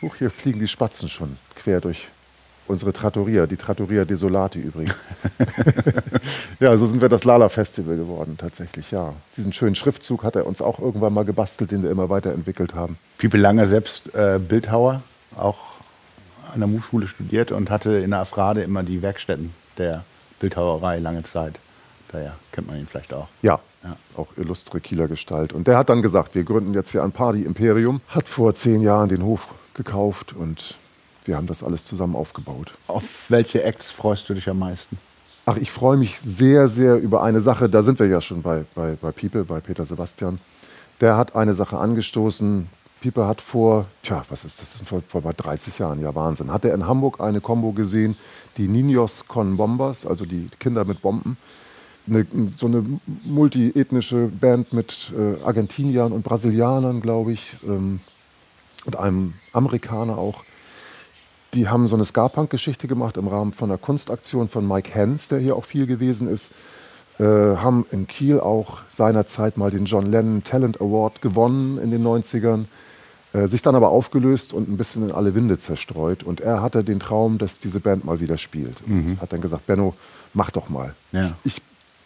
Huch, 0.00 0.16
hier 0.16 0.30
fliegen 0.30 0.58
die 0.58 0.68
Spatzen 0.68 1.08
schon 1.08 1.36
quer 1.54 1.80
durch 1.80 2.08
unsere 2.68 2.92
Trattoria, 2.92 3.46
die 3.46 3.56
Trattoria 3.56 4.04
Desolati 4.04 4.60
übrigens. 4.60 4.94
ja, 6.60 6.76
so 6.76 6.86
sind 6.86 7.00
wir 7.02 7.08
das 7.08 7.24
Lala 7.24 7.48
Festival 7.48 7.96
geworden, 7.96 8.36
tatsächlich, 8.38 8.90
ja. 8.90 9.14
Diesen 9.36 9.52
schönen 9.52 9.74
Schriftzug 9.74 10.24
hat 10.24 10.36
er 10.36 10.46
uns 10.46 10.62
auch 10.62 10.78
irgendwann 10.78 11.12
mal 11.12 11.24
gebastelt, 11.24 11.70
den 11.70 11.82
wir 11.82 11.90
immer 11.90 12.08
weiterentwickelt 12.08 12.74
haben. 12.74 12.98
Piepe 13.18 13.36
Lange 13.36 13.66
selbst 13.66 14.14
äh, 14.14 14.38
Bildhauer, 14.38 15.02
auch 15.36 15.58
an 16.52 16.60
der 16.60 16.68
Muschule 16.68 17.08
studiert 17.08 17.52
und 17.52 17.70
hatte 17.70 17.98
in 17.98 18.10
der 18.10 18.20
Afrade 18.20 18.62
immer 18.62 18.82
die 18.82 19.02
Werkstätten 19.02 19.50
der 19.78 20.04
Bildhauerei 20.42 20.98
lange 20.98 21.22
Zeit. 21.22 21.58
Daher 22.10 22.34
kennt 22.50 22.66
man 22.66 22.76
ihn 22.76 22.86
vielleicht 22.86 23.14
auch. 23.14 23.28
Ja, 23.42 23.60
ja. 23.84 23.96
auch 24.16 24.26
illustre 24.36 24.80
Kieler 24.80 25.06
Gestalt. 25.06 25.52
Und 25.52 25.68
der 25.68 25.78
hat 25.78 25.88
dann 25.88 26.02
gesagt, 26.02 26.34
wir 26.34 26.42
gründen 26.42 26.74
jetzt 26.74 26.90
hier 26.90 27.02
ein 27.02 27.12
Party 27.12 27.42
Imperium. 27.42 28.00
Hat 28.08 28.28
vor 28.28 28.54
zehn 28.54 28.82
Jahren 28.82 29.08
den 29.08 29.24
Hof 29.24 29.48
gekauft 29.72 30.34
und 30.34 30.76
wir 31.24 31.36
haben 31.36 31.46
das 31.46 31.62
alles 31.62 31.84
zusammen 31.84 32.16
aufgebaut. 32.16 32.72
Auf 32.88 33.04
welche 33.28 33.62
Acts 33.62 33.92
freust 33.92 34.28
du 34.28 34.34
dich 34.34 34.48
am 34.48 34.58
meisten? 34.58 34.98
Ach, 35.46 35.56
ich 35.56 35.70
freue 35.70 35.96
mich 35.96 36.18
sehr, 36.18 36.68
sehr 36.68 36.96
über 36.96 37.22
eine 37.22 37.40
Sache. 37.40 37.68
Da 37.68 37.82
sind 37.82 38.00
wir 38.00 38.08
ja 38.08 38.20
schon 38.20 38.42
bei, 38.42 38.64
bei, 38.74 38.96
bei 39.00 39.12
People, 39.12 39.44
bei 39.44 39.60
Peter 39.60 39.84
Sebastian. 39.84 40.40
Der 41.00 41.16
hat 41.16 41.36
eine 41.36 41.54
Sache 41.54 41.78
angestoßen. 41.78 42.68
Pieper 43.02 43.26
hat 43.26 43.40
vor, 43.40 43.86
tja, 44.02 44.24
was 44.28 44.44
ist 44.44 44.62
das, 44.62 44.80
vor, 44.86 45.02
vor 45.08 45.20
30 45.20 45.78
Jahren, 45.78 46.00
ja 46.00 46.14
Wahnsinn, 46.14 46.52
hat 46.52 46.64
er 46.64 46.72
in 46.72 46.86
Hamburg 46.86 47.20
eine 47.20 47.40
Combo 47.40 47.72
gesehen, 47.72 48.16
die 48.56 48.68
Niños 48.68 49.26
con 49.26 49.56
Bombas, 49.56 50.06
also 50.06 50.24
die 50.24 50.46
Kinder 50.60 50.84
mit 50.84 51.02
Bomben. 51.02 51.36
Eine, 52.06 52.26
so 52.56 52.66
eine 52.66 52.84
multiethnische 53.24 54.28
Band 54.28 54.72
mit 54.72 55.12
äh, 55.16 55.44
Argentiniern 55.44 56.12
und 56.12 56.22
Brasilianern, 56.22 57.00
glaube 57.00 57.32
ich, 57.32 57.56
ähm, 57.66 58.00
und 58.84 58.96
einem 58.96 59.34
Amerikaner 59.52 60.18
auch. 60.18 60.44
Die 61.54 61.68
haben 61.68 61.88
so 61.88 61.96
eine 61.96 62.04
Ska-Punk-Geschichte 62.04 62.86
gemacht 62.86 63.16
im 63.16 63.28
Rahmen 63.28 63.52
von 63.52 63.70
einer 63.70 63.78
Kunstaktion 63.78 64.48
von 64.48 64.66
Mike 64.66 64.94
Hens, 64.94 65.28
der 65.28 65.40
hier 65.40 65.56
auch 65.56 65.64
viel 65.64 65.86
gewesen 65.86 66.28
ist. 66.28 66.52
Äh, 67.18 67.24
haben 67.24 67.84
in 67.90 68.06
Kiel 68.06 68.40
auch 68.40 68.78
seinerzeit 68.88 69.56
mal 69.56 69.70
den 69.70 69.84
John 69.84 70.10
Lennon 70.10 70.44
Talent 70.44 70.80
Award 70.80 71.20
gewonnen 71.20 71.78
in 71.78 71.90
den 71.90 72.04
90ern. 72.04 72.64
Äh, 73.32 73.46
sich 73.46 73.62
dann 73.62 73.74
aber 73.74 73.88
aufgelöst 73.88 74.52
und 74.52 74.68
ein 74.68 74.76
bisschen 74.76 75.08
in 75.08 75.12
alle 75.12 75.34
Winde 75.34 75.58
zerstreut. 75.58 76.22
Und 76.22 76.40
er 76.40 76.60
hatte 76.60 76.84
den 76.84 77.00
Traum, 77.00 77.38
dass 77.38 77.60
diese 77.60 77.80
Band 77.80 78.04
mal 78.04 78.20
wieder 78.20 78.36
spielt. 78.36 78.82
Und 78.86 79.06
mhm. 79.06 79.20
hat 79.20 79.32
dann 79.32 79.40
gesagt, 79.40 79.66
Benno, 79.66 79.94
mach 80.34 80.50
doch 80.50 80.68
mal. 80.68 80.94
Ja. 81.12 81.32
Ich, 81.44 81.62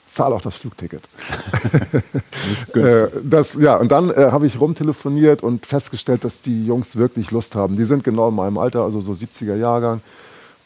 zahle 0.07 0.35
auch 0.35 0.41
das 0.41 0.55
Flugticket. 0.55 1.03
äh, 2.75 3.09
das, 3.23 3.55
ja, 3.55 3.77
und 3.77 3.91
dann 3.91 4.11
äh, 4.11 4.29
habe 4.31 4.47
ich 4.47 4.61
rumtelefoniert 4.61 5.43
und 5.43 5.67
festgestellt, 5.67 6.25
dass 6.25 6.43
die 6.43 6.65
Jungs 6.65 6.97
wirklich 6.97 7.31
Lust 7.33 7.57
haben. 7.57 7.77
Die 7.77 7.85
sind 7.85 8.05
genau 8.05 8.29
in 8.29 8.35
meinem 8.35 8.59
Alter, 8.59 8.83
also 8.83 9.01
so 9.01 9.13
70er 9.13 9.57
Jahrgang. 9.57 10.01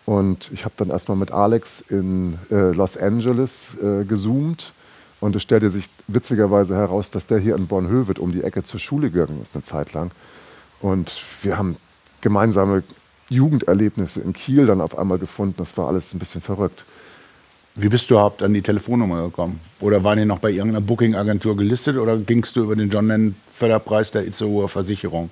Und 0.06 0.50
ich 0.52 0.64
habe 0.64 0.74
dann 0.76 0.90
erstmal 0.90 1.16
mit 1.16 1.32
Alex 1.32 1.82
in 1.88 2.38
äh, 2.50 2.72
Los 2.72 2.96
Angeles 2.96 3.76
äh, 3.82 4.04
gezoomt. 4.04 4.74
Und 5.20 5.36
es 5.36 5.42
stellte 5.42 5.70
sich 5.70 5.90
witzigerweise 6.06 6.74
heraus, 6.74 7.10
dass 7.10 7.26
der 7.26 7.38
hier 7.38 7.54
in 7.56 7.66
Bornhöved 7.66 8.18
um 8.18 8.32
die 8.32 8.42
Ecke 8.42 8.62
zur 8.62 8.80
Schule 8.80 9.10
gegangen 9.10 9.40
ist, 9.42 9.54
eine 9.54 9.62
Zeit 9.62 9.92
lang. 9.92 10.10
Und 10.80 11.22
wir 11.42 11.58
haben 11.58 11.76
gemeinsame 12.20 12.82
Jugenderlebnisse 13.28 14.20
in 14.20 14.32
Kiel 14.32 14.66
dann 14.66 14.80
auf 14.80 14.98
einmal 14.98 15.18
gefunden. 15.18 15.54
Das 15.58 15.76
war 15.76 15.88
alles 15.88 16.12
ein 16.14 16.18
bisschen 16.18 16.40
verrückt. 16.40 16.84
Wie 17.76 17.88
bist 17.88 18.10
du 18.10 18.14
überhaupt 18.14 18.42
an 18.42 18.52
die 18.52 18.62
Telefonnummer 18.62 19.22
gekommen? 19.24 19.60
Oder 19.80 20.02
waren 20.02 20.18
die 20.18 20.24
noch 20.24 20.40
bei 20.40 20.50
irgendeiner 20.50 20.80
Booking-Agentur 20.80 21.56
gelistet 21.56 21.96
oder 21.96 22.16
gingst 22.18 22.56
du 22.56 22.64
über 22.64 22.74
den 22.74 22.90
John 22.90 23.06
Lennon 23.06 23.36
Förderpreis 23.54 24.10
der 24.10 24.26
Itzehoer 24.26 24.68
Versicherung? 24.68 25.30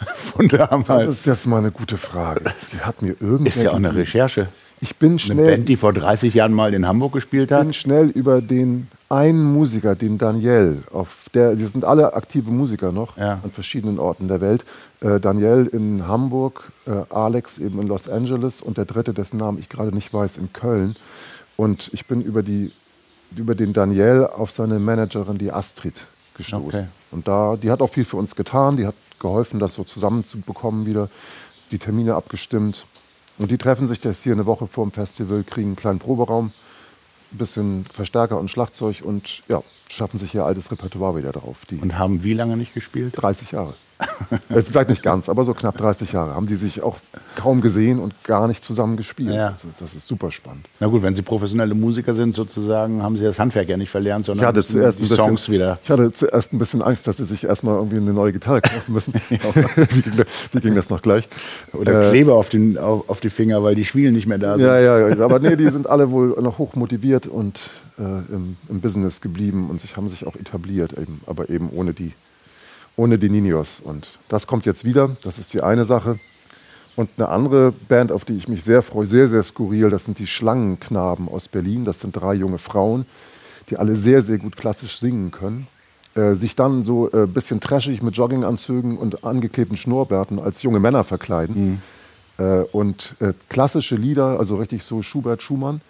Von 0.14 0.48
damals? 0.48 0.86
Das 0.86 1.06
ist 1.08 1.26
jetzt 1.26 1.46
mal 1.46 1.58
eine 1.58 1.72
gute 1.72 1.96
Frage. 1.96 2.54
Die 2.72 2.80
hat 2.80 3.02
mir 3.02 3.16
irgendwie. 3.20 3.48
Ist 3.48 3.60
ja 3.60 3.72
auch 3.72 3.76
eine 3.76 3.94
Recherche. 3.94 4.48
Ich 4.80 4.96
bin 4.96 5.18
schnell. 5.18 5.38
Eine 5.38 5.56
Band, 5.56 5.68
die 5.68 5.76
vor 5.76 5.92
30 5.92 6.32
Jahren 6.32 6.54
mal 6.54 6.72
in 6.72 6.86
Hamburg 6.86 7.12
gespielt 7.12 7.50
hat. 7.52 7.60
Ich 7.62 7.66
bin 7.66 7.74
schnell 7.74 8.08
über 8.08 8.40
den 8.40 8.88
einen 9.10 9.52
Musiker, 9.52 9.96
den 9.96 10.18
Daniel, 10.18 10.84
auf 10.92 11.26
der, 11.34 11.56
die 11.56 11.66
sind 11.66 11.84
alle 11.84 12.14
aktive 12.14 12.50
Musiker 12.50 12.92
noch 12.92 13.16
ja. 13.16 13.40
an 13.42 13.50
verschiedenen 13.50 13.98
Orten 13.98 14.28
der 14.28 14.40
Welt. 14.40 14.64
Äh, 15.00 15.18
Daniel 15.18 15.66
in 15.66 16.06
Hamburg, 16.06 16.70
äh, 16.86 17.02
Alex 17.10 17.58
eben 17.58 17.80
in 17.80 17.88
Los 17.88 18.08
Angeles 18.08 18.62
und 18.62 18.78
der 18.78 18.84
dritte, 18.84 19.12
dessen 19.12 19.38
Namen 19.38 19.58
ich 19.58 19.68
gerade 19.68 19.92
nicht 19.92 20.14
weiß, 20.14 20.36
in 20.36 20.52
Köln. 20.52 20.94
Und 21.56 21.90
ich 21.92 22.06
bin 22.06 22.22
über, 22.22 22.44
die, 22.44 22.72
über 23.36 23.56
den 23.56 23.72
Daniel 23.72 24.26
auf 24.26 24.52
seine 24.52 24.78
Managerin, 24.78 25.38
die 25.38 25.50
Astrid, 25.50 25.94
gestoßen. 26.36 26.66
Okay. 26.68 26.88
Und 27.10 27.26
da, 27.26 27.56
die 27.56 27.72
hat 27.72 27.82
auch 27.82 27.90
viel 27.90 28.04
für 28.04 28.16
uns 28.16 28.36
getan, 28.36 28.76
die 28.76 28.86
hat 28.86 28.94
geholfen, 29.18 29.58
das 29.58 29.74
so 29.74 29.82
zusammenzubekommen 29.82 30.86
wieder, 30.86 31.08
die 31.72 31.78
Termine 31.78 32.14
abgestimmt. 32.14 32.86
Und 33.38 33.50
die 33.50 33.58
treffen 33.58 33.88
sich 33.88 34.02
jetzt 34.04 34.22
hier 34.22 34.34
eine 34.34 34.46
Woche 34.46 34.68
vor 34.68 34.84
dem 34.84 34.92
Festival, 34.92 35.42
kriegen 35.42 35.70
einen 35.70 35.76
kleinen 35.76 35.98
Proberaum 35.98 36.52
ein 37.32 37.38
bisschen 37.38 37.84
Verstärker 37.92 38.38
und 38.38 38.50
Schlagzeug 38.50 39.02
und 39.02 39.42
ja, 39.48 39.62
schaffen 39.88 40.18
sich 40.18 40.32
hier 40.32 40.44
altes 40.44 40.70
Repertoire 40.70 41.16
wieder 41.16 41.32
drauf. 41.32 41.58
Und 41.70 41.98
haben 41.98 42.24
wie 42.24 42.34
lange 42.34 42.56
nicht 42.56 42.74
gespielt? 42.74 43.14
30 43.16 43.52
Jahre. 43.52 43.74
Äh, 44.48 44.62
vielleicht 44.62 44.90
nicht 44.90 45.02
ganz, 45.02 45.28
aber 45.28 45.44
so 45.44 45.54
knapp 45.54 45.76
30 45.76 46.12
Jahre 46.12 46.34
haben 46.34 46.46
die 46.46 46.56
sich 46.56 46.82
auch 46.82 46.96
kaum 47.36 47.60
gesehen 47.60 47.98
und 47.98 48.14
gar 48.24 48.48
nicht 48.48 48.64
zusammen 48.64 48.96
gespielt. 48.96 49.34
Ja. 49.34 49.48
Also 49.48 49.68
das 49.78 49.94
ist 49.94 50.06
super 50.06 50.30
spannend. 50.30 50.66
Na 50.78 50.86
gut, 50.88 51.02
wenn 51.02 51.14
sie 51.14 51.22
professionelle 51.22 51.74
Musiker 51.74 52.14
sind, 52.14 52.34
sozusagen, 52.34 53.02
haben 53.02 53.16
sie 53.16 53.24
das 53.24 53.38
Handwerk 53.38 53.68
ja 53.68 53.76
nicht 53.76 53.90
verlernt, 53.90 54.26
sondern 54.26 54.44
ich 54.44 54.48
hatte 54.48 54.64
zuerst 54.64 54.98
die 54.98 55.02
bisschen, 55.02 55.16
Songs 55.16 55.48
wieder. 55.48 55.78
Ich 55.82 55.90
hatte 55.90 56.12
zuerst 56.12 56.52
ein 56.52 56.58
bisschen 56.58 56.82
Angst, 56.82 57.06
dass 57.06 57.18
sie 57.18 57.24
sich 57.24 57.44
erstmal 57.44 57.76
irgendwie 57.76 57.96
eine 57.96 58.12
neue 58.12 58.32
Gitarre 58.32 58.60
kaufen 58.60 58.92
müssen. 58.92 59.14
wie, 59.30 60.02
ging, 60.02 60.24
wie, 60.52 60.60
ging, 60.60 60.74
das 60.74 60.90
noch 60.90 61.02
gleich? 61.02 61.28
Oder 61.72 62.08
äh, 62.08 62.10
Kleber 62.10 62.34
auf, 62.34 62.48
den, 62.48 62.78
auf, 62.78 63.08
auf, 63.08 63.20
die 63.20 63.30
Finger, 63.30 63.62
weil 63.62 63.74
die 63.74 63.84
Schwielen 63.84 64.14
nicht 64.14 64.26
mehr 64.26 64.38
da 64.38 64.56
sind. 64.56 64.66
Ja, 64.66 64.78
ja, 64.78 65.08
ja. 65.08 65.24
aber 65.24 65.38
nee, 65.38 65.56
die 65.56 65.68
sind 65.68 65.88
alle 65.88 66.10
wohl 66.10 66.36
noch 66.40 66.58
hoch 66.58 66.74
motiviert 66.74 67.26
und 67.26 67.60
äh, 67.98 68.02
im, 68.02 68.56
im 68.68 68.80
Business 68.80 69.20
geblieben 69.20 69.70
und 69.70 69.80
sich, 69.80 69.96
haben 69.96 70.08
sich 70.08 70.26
auch 70.26 70.36
etabliert, 70.36 70.92
eben, 70.92 71.20
aber 71.26 71.50
eben 71.50 71.70
ohne 71.70 71.92
die 71.92 72.12
ohne 73.00 73.18
die 73.18 73.30
Ninos. 73.30 73.80
Und 73.80 74.06
das 74.28 74.46
kommt 74.46 74.66
jetzt 74.66 74.84
wieder, 74.84 75.16
das 75.24 75.38
ist 75.38 75.54
die 75.54 75.62
eine 75.62 75.86
Sache. 75.86 76.20
Und 76.96 77.08
eine 77.16 77.30
andere 77.30 77.72
Band, 77.72 78.12
auf 78.12 78.26
die 78.26 78.36
ich 78.36 78.46
mich 78.46 78.62
sehr 78.62 78.82
freue, 78.82 79.06
sehr, 79.06 79.26
sehr 79.26 79.42
skurril, 79.42 79.88
das 79.88 80.04
sind 80.04 80.18
die 80.18 80.26
Schlangenknaben 80.26 81.28
aus 81.28 81.48
Berlin. 81.48 81.86
Das 81.86 82.00
sind 82.00 82.12
drei 82.12 82.34
junge 82.34 82.58
Frauen, 82.58 83.06
die 83.70 83.78
alle 83.78 83.96
sehr, 83.96 84.22
sehr 84.22 84.36
gut 84.36 84.56
klassisch 84.56 84.98
singen 84.98 85.30
können. 85.30 85.66
Äh, 86.14 86.34
sich 86.34 86.56
dann 86.56 86.84
so 86.84 87.10
ein 87.10 87.24
äh, 87.24 87.26
bisschen 87.26 87.60
trashig 87.60 88.02
mit 88.02 88.16
Jogginganzügen 88.16 88.98
und 88.98 89.24
angeklebten 89.24 89.78
Schnurrbärten 89.78 90.38
als 90.38 90.62
junge 90.62 90.80
Männer 90.80 91.04
verkleiden. 91.04 91.80
Mhm. 92.36 92.44
Äh, 92.44 92.62
und 92.72 93.14
äh, 93.20 93.32
klassische 93.48 93.96
Lieder, 93.96 94.38
also 94.38 94.56
richtig 94.56 94.82
so 94.82 95.00
Schubert, 95.00 95.42
Schumann, 95.42 95.80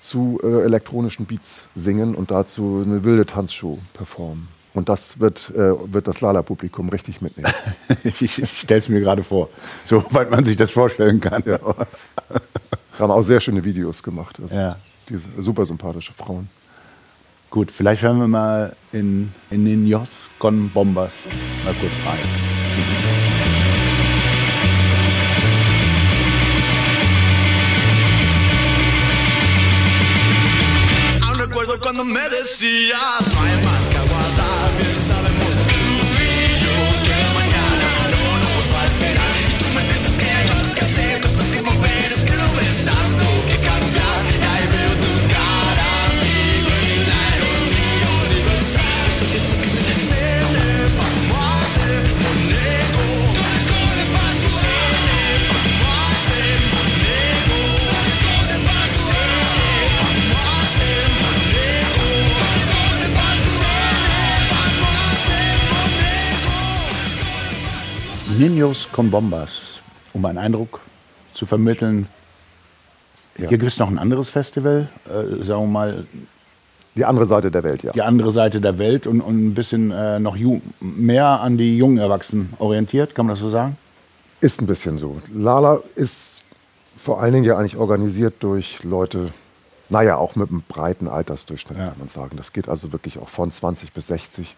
zu 0.00 0.40
äh, 0.42 0.62
elektronischen 0.62 1.26
Beats 1.26 1.68
singen 1.76 2.16
und 2.16 2.32
dazu 2.32 2.82
eine 2.84 3.04
wilde 3.04 3.26
Tanzshow 3.26 3.78
performen. 3.94 4.57
Und 4.74 4.88
das 4.88 5.18
wird, 5.18 5.50
äh, 5.54 5.92
wird 5.92 6.06
das 6.06 6.20
Lala-Publikum 6.20 6.88
richtig 6.88 7.20
mitnehmen. 7.20 7.52
ich, 8.04 8.22
ich 8.22 8.60
stelle 8.60 8.80
es 8.80 8.88
mir 8.88 9.00
gerade 9.00 9.24
vor, 9.24 9.48
soweit 9.84 10.30
man 10.30 10.44
sich 10.44 10.56
das 10.56 10.70
vorstellen 10.70 11.20
kann. 11.20 11.42
Ja. 11.46 11.58
Wir 11.58 12.98
haben 12.98 13.10
auch 13.10 13.22
sehr 13.22 13.40
schöne 13.40 13.64
Videos 13.64 14.02
gemacht. 14.02 14.38
Also 14.40 14.56
ja. 14.56 14.76
Diese 15.08 15.28
super 15.38 15.64
sympathische 15.64 16.12
Frauen. 16.12 16.48
Gut, 17.50 17.72
vielleicht 17.72 18.02
hören 18.02 18.18
wir 18.18 18.28
mal 18.28 18.76
in, 18.92 19.32
in 19.50 19.64
den 19.64 19.86
Jos 19.86 20.28
con 20.38 20.68
Bombas 20.70 21.14
mal 21.64 21.74
kurz 21.74 21.94
rein. 22.04 22.18
cuando 31.80 32.04
me 32.04 32.20
decías 32.28 33.77
Niños 68.68 68.86
con 68.92 69.10
Bombas, 69.10 69.80
um 70.12 70.24
einen 70.26 70.36
Eindruck 70.36 70.80
zu 71.32 71.46
vermitteln. 71.46 72.06
Ja. 73.38 73.48
Hier 73.48 73.58
gibt 73.58 73.70
es 73.70 73.78
noch 73.78 73.88
ein 73.88 73.98
anderes 73.98 74.28
Festival, 74.28 74.88
äh, 75.06 75.42
sagen 75.42 75.62
wir 75.62 75.66
mal. 75.66 76.06
Die 76.94 77.04
andere 77.04 77.24
Seite 77.24 77.50
der 77.50 77.62
Welt, 77.62 77.82
ja. 77.82 77.92
Die 77.92 78.02
andere 78.02 78.30
Seite 78.30 78.60
der 78.60 78.78
Welt 78.78 79.06
und, 79.06 79.20
und 79.20 79.46
ein 79.46 79.54
bisschen 79.54 79.90
äh, 79.90 80.18
noch 80.18 80.36
mehr 80.80 81.40
an 81.40 81.56
die 81.56 81.78
jungen 81.78 81.98
Erwachsenen 81.98 82.52
orientiert, 82.58 83.14
kann 83.14 83.26
man 83.26 83.36
das 83.36 83.40
so 83.40 83.48
sagen? 83.48 83.76
Ist 84.40 84.60
ein 84.60 84.66
bisschen 84.66 84.98
so. 84.98 85.22
Lala 85.32 85.80
ist 85.94 86.42
vor 86.96 87.22
allen 87.22 87.32
Dingen 87.32 87.44
ja 87.44 87.56
eigentlich 87.56 87.76
organisiert 87.76 88.34
durch 88.40 88.82
Leute, 88.82 89.30
naja, 89.88 90.16
auch 90.16 90.36
mit 90.36 90.50
einem 90.50 90.62
breiten 90.68 91.08
Altersdurchschnitt, 91.08 91.78
ja. 91.78 91.88
kann 91.88 91.98
man 91.98 92.08
sagen. 92.08 92.36
Das 92.36 92.52
geht 92.52 92.68
also 92.68 92.92
wirklich 92.92 93.18
auch 93.18 93.28
von 93.28 93.50
20 93.50 93.92
bis 93.92 94.08
60. 94.08 94.56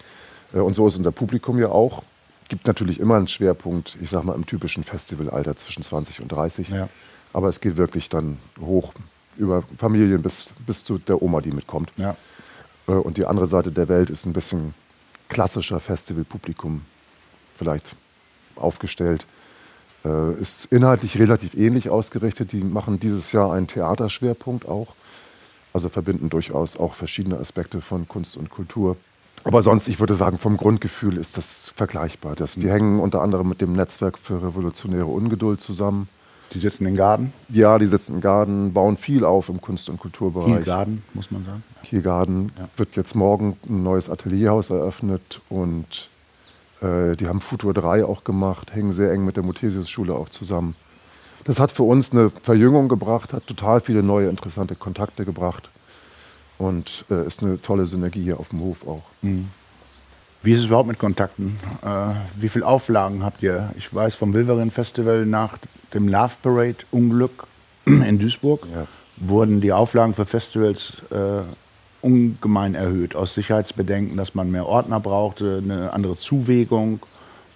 Äh, 0.55 0.59
und 0.59 0.75
so 0.75 0.89
ist 0.89 0.97
unser 0.97 1.13
Publikum 1.13 1.59
ja 1.59 1.69
auch. 1.69 2.03
Gibt 2.51 2.67
natürlich 2.67 3.01
immer 3.01 3.15
einen 3.15 3.29
Schwerpunkt, 3.29 3.97
ich 4.03 4.11
sag 4.11 4.25
mal, 4.25 4.35
im 4.35 4.45
typischen 4.45 4.85
Festivalalter 4.85 5.57
zwischen 5.57 5.83
20 5.83 6.21
und 6.21 6.31
30. 6.33 6.69
Ja. 6.69 6.89
Aber 7.33 7.49
es 7.49 7.61
geht 7.61 7.79
wirklich 7.79 8.11
dann 8.11 8.39
hoch 8.61 8.93
über 9.39 9.63
Familien 9.79 10.21
bis, 10.21 10.51
bis 10.67 10.85
zu 10.85 10.99
der 10.99 11.23
Oma, 11.23 11.41
die 11.41 11.53
mitkommt. 11.53 11.93
Ja. 11.97 12.17
Äh, 12.89 12.93
und 12.93 13.17
die 13.17 13.25
andere 13.25 13.47
Seite 13.47 13.71
der 13.71 13.89
Welt 13.89 14.11
ist 14.11 14.27
ein 14.27 14.33
bisschen 14.33 14.75
klassischer 15.29 15.81
Festivalpublikum 15.81 16.83
vielleicht 17.55 17.95
aufgestellt. 18.57 19.27
Äh, 20.05 20.33
ist 20.41 20.67
inhaltlich 20.67 21.19
relativ 21.19 21.55
ähnlich 21.55 21.89
ausgerichtet. 21.89 22.51
Die 22.51 22.65
machen 22.65 22.99
dieses 22.99 23.31
Jahr 23.31 23.53
einen 23.53 23.69
Theaterschwerpunkt 23.69 24.67
auch. 24.67 24.89
Also 25.73 25.89
verbinden 25.89 26.31
durchaus 26.31 26.77
auch 26.77 26.95
verschiedene 26.95 27.39
Aspekte 27.39 27.81
von 27.81 28.09
Kunst 28.09 28.37
und 28.37 28.51
Kultur. 28.51 28.97
Aber 29.45 29.63
sonst, 29.63 29.89
ich 29.89 29.99
würde 30.01 30.15
sagen, 30.15 30.39
vom 30.39 30.57
Grundgefühl 30.57 31.17
ist 31.17 31.37
das 31.37 31.73
vergleichbar. 31.75 32.37
Das, 32.37 32.53
die 32.53 32.67
mhm. 32.67 32.71
hängen 32.71 33.01
unter 33.01 33.23
anderem 33.23 33.49
mit 33.49 33.61
dem 33.61 33.73
Netzwerk 33.73 34.19
für 34.19 34.43
revolutionäre 34.43 35.07
Ungeduld 35.07 35.61
zusammen. 35.61 36.09
Die 36.53 36.59
sitzen 36.59 36.85
in 36.87 36.97
Garden? 36.97 37.33
Ja, 37.49 37.79
die 37.79 37.87
sitzen 37.87 38.17
in 38.17 38.21
Garden, 38.21 38.73
bauen 38.73 38.97
viel 38.97 39.25
auf 39.25 39.49
im 39.49 39.61
Kunst- 39.61 39.89
und 39.89 39.99
Kulturbereich. 40.01 40.49
Hier 40.49 40.61
Garden, 40.63 41.03
muss 41.15 41.31
man 41.31 41.45
sagen. 41.45 41.63
Hier 41.83 42.03
Garden 42.03 42.53
ja. 42.59 42.69
wird 42.77 42.97
jetzt 42.97 43.15
morgen 43.15 43.57
ein 43.69 43.85
neues 43.85 44.11
Atelierhaus 44.11 44.71
eröffnet 44.71 45.41
und 45.49 46.11
äh, 46.83 47.17
die 47.17 47.29
haben 47.29 47.41
Futur 47.41 47.73
3 47.73 48.05
auch 48.05 48.25
gemacht, 48.25 48.75
hängen 48.75 48.93
sehr 48.93 49.13
eng 49.13 49.25
mit 49.25 49.37
der 49.37 49.45
Muthesius-Schule 49.45 50.13
auch 50.13 50.29
zusammen. 50.29 50.75
Das 51.45 51.61
hat 51.61 51.71
für 51.71 51.85
uns 51.85 52.13
eine 52.13 52.31
Verjüngung 52.31 52.89
gebracht, 52.89 53.33
hat 53.33 53.47
total 53.47 53.81
viele 53.81 54.03
neue 54.03 54.29
interessante 54.29 54.75
Kontakte 54.75 55.25
gebracht 55.25 55.71
und 56.61 57.07
äh, 57.11 57.27
ist 57.27 57.43
eine 57.43 57.61
tolle 57.61 57.87
Synergie 57.87 58.23
hier 58.23 58.39
auf 58.39 58.51
dem 58.51 58.61
Hof 58.61 58.87
auch. 58.87 59.03
Mhm. 59.23 59.49
Wie 60.43 60.53
ist 60.53 60.61
es 60.61 60.67
überhaupt 60.67 60.89
mit 60.89 60.99
Kontakten? 60.99 61.59
Äh, 61.83 62.13
wie 62.37 62.49
viele 62.49 62.67
Auflagen 62.67 63.25
habt 63.25 63.43
ihr? 63.43 63.73
Ich 63.77 63.93
weiß 63.93 64.15
vom 64.15 64.33
Wilverin 64.33 64.71
Festival 64.71 65.27
nach 65.27 65.59
dem 65.93 66.09
Love 66.09 66.35
Parade 66.43 66.77
Unglück 66.91 67.47
in 67.87 68.19
Duisburg 68.19 68.67
ja. 68.73 68.87
wurden 69.17 69.61
die 69.61 69.73
Auflagen 69.73 70.15
für 70.15 70.27
Festivals 70.27 70.93
äh, 71.11 71.43
ungemein 72.03 72.75
erhöht. 72.75 73.15
Aus 73.17 73.35
Sicherheitsbedenken, 73.35 74.17
dass 74.17 74.35
man 74.35 74.51
mehr 74.51 74.67
Ordner 74.67 75.01
brauchte, 75.01 75.61
eine 75.63 75.93
andere 75.93 76.17
Zuwägung 76.17 77.01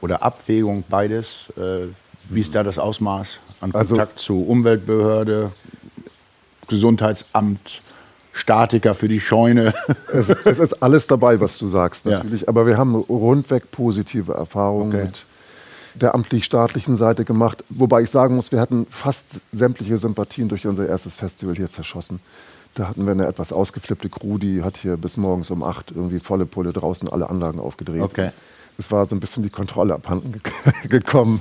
oder 0.01 0.23
Abwägung, 0.23 0.85
beides. 0.89 1.53
Äh, 1.57 1.89
wie 2.31 2.41
ist 2.41 2.55
da 2.55 2.63
das 2.63 2.79
Ausmaß 2.79 3.39
an 3.61 3.75
also 3.75 3.95
Kontakt 3.95 4.15
also, 4.15 4.25
zu 4.25 4.43
Umweltbehörde, 4.45 5.53
Gesundheitsamt? 6.69 7.83
Statiker 8.35 8.95
für 8.95 9.09
die 9.09 9.21
Scheune. 9.21 9.73
Es, 10.13 10.29
es, 10.29 10.59
ist 10.59 10.75
alles 10.83 11.07
dabei, 11.09 11.41
was 11.41 11.59
du 11.59 11.67
sagst, 11.67 12.07
natürlich. 12.07 12.43
Ja. 12.43 12.49
Aber 12.49 12.67
wir 12.67 12.79
haben 12.79 12.95
rundweg 12.95 13.71
positive 13.73 14.33
Erfahrungen 14.33 14.93
okay. 14.93 15.05
mit 15.05 15.27
der 15.95 16.15
amtlich-staatlichen 16.15 16.95
Seite 16.95 17.25
gemacht. 17.25 17.65
Wobei 17.69 18.03
ich 18.03 18.11
sagen 18.11 18.37
muss, 18.37 18.53
wir 18.53 18.61
hatten 18.61 18.87
fast 18.91 19.41
sämtliche 19.53 19.99
Sympathien 19.99 20.49
durch 20.49 20.67
unser 20.67 20.89
erstes 20.89 21.17
Festival 21.17 21.57
hier 21.57 21.71
zerschossen. 21.71 22.21
Da 22.75 22.89
hatten 22.89 23.05
wir 23.05 23.13
eine 23.13 23.27
etwas 23.27 23.53
ausgeflippte 23.53 24.09
Crew, 24.09 24.39
die 24.39 24.63
hat 24.63 24.77
hier 24.77 24.97
bis 24.97 25.17
morgens 25.17 25.51
um 25.51 25.63
acht 25.63 25.91
irgendwie 25.91 26.21
volle 26.21 26.47
Pulle 26.47 26.73
draußen 26.73 27.09
alle 27.09 27.31
Anlagen 27.31 27.61
aufgedreht. 27.61 28.03
Okay. 28.03 28.31
Es 28.79 28.91
war 28.91 29.07
so 29.07 29.15
ein 29.15 29.21
bisschen 29.21 29.45
die 29.45 29.51
Kontrolle 29.51 29.95
abhanden 29.95 30.41
gekommen. 30.89 31.41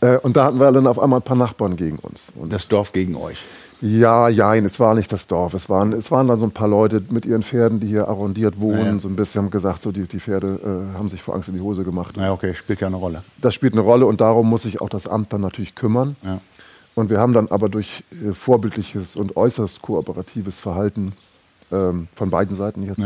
Äh, 0.00 0.18
und 0.18 0.36
da 0.36 0.44
hatten 0.44 0.58
wir 0.58 0.70
dann 0.72 0.86
auf 0.88 0.98
einmal 0.98 1.20
ein 1.20 1.24
paar 1.24 1.36
Nachbarn 1.36 1.76
gegen 1.76 1.98
uns. 1.98 2.32
Und 2.34 2.52
das 2.52 2.66
Dorf 2.66 2.92
gegen 2.92 3.14
euch? 3.16 3.38
Ja, 3.82 4.28
jein, 4.28 4.64
es 4.64 4.78
war 4.78 4.94
nicht 4.94 5.12
das 5.12 5.26
Dorf. 5.26 5.54
Es 5.54 5.68
waren, 5.68 5.92
es 5.92 6.10
waren 6.12 6.28
dann 6.28 6.38
so 6.38 6.46
ein 6.46 6.52
paar 6.52 6.68
Leute 6.68 7.02
mit 7.10 7.26
ihren 7.26 7.42
Pferden, 7.42 7.80
die 7.80 7.88
hier 7.88 8.06
arrondiert 8.06 8.60
wohnen, 8.60 8.78
ja, 8.78 8.92
ja. 8.92 8.98
so 9.00 9.08
ein 9.08 9.16
bisschen 9.16 9.42
haben 9.42 9.50
gesagt, 9.50 9.82
so 9.82 9.90
die, 9.90 10.06
die 10.06 10.20
Pferde 10.20 10.60
äh, 10.94 10.96
haben 10.96 11.08
sich 11.08 11.20
vor 11.20 11.34
Angst 11.34 11.48
in 11.48 11.56
die 11.56 11.60
Hose 11.60 11.82
gemacht. 11.82 12.16
Ja, 12.16 12.32
okay, 12.32 12.54
spielt 12.54 12.80
ja 12.80 12.86
eine 12.86 12.96
Rolle. 12.96 13.24
Das 13.40 13.54
spielt 13.54 13.72
eine 13.72 13.82
Rolle 13.82 14.06
und 14.06 14.20
darum 14.20 14.48
muss 14.48 14.62
sich 14.62 14.80
auch 14.80 14.88
das 14.88 15.08
Amt 15.08 15.32
dann 15.32 15.40
natürlich 15.40 15.74
kümmern. 15.74 16.16
Ja. 16.22 16.40
Und 16.94 17.10
wir 17.10 17.18
haben 17.18 17.32
dann 17.32 17.48
aber 17.48 17.68
durch 17.68 18.04
äh, 18.12 18.32
vorbildliches 18.32 19.16
und 19.16 19.36
äußerst 19.36 19.82
kooperatives 19.82 20.60
Verhalten 20.60 21.14
ähm, 21.72 22.06
von 22.14 22.30
beiden 22.30 22.54
Seiten 22.54 22.84
jetzt 22.84 23.04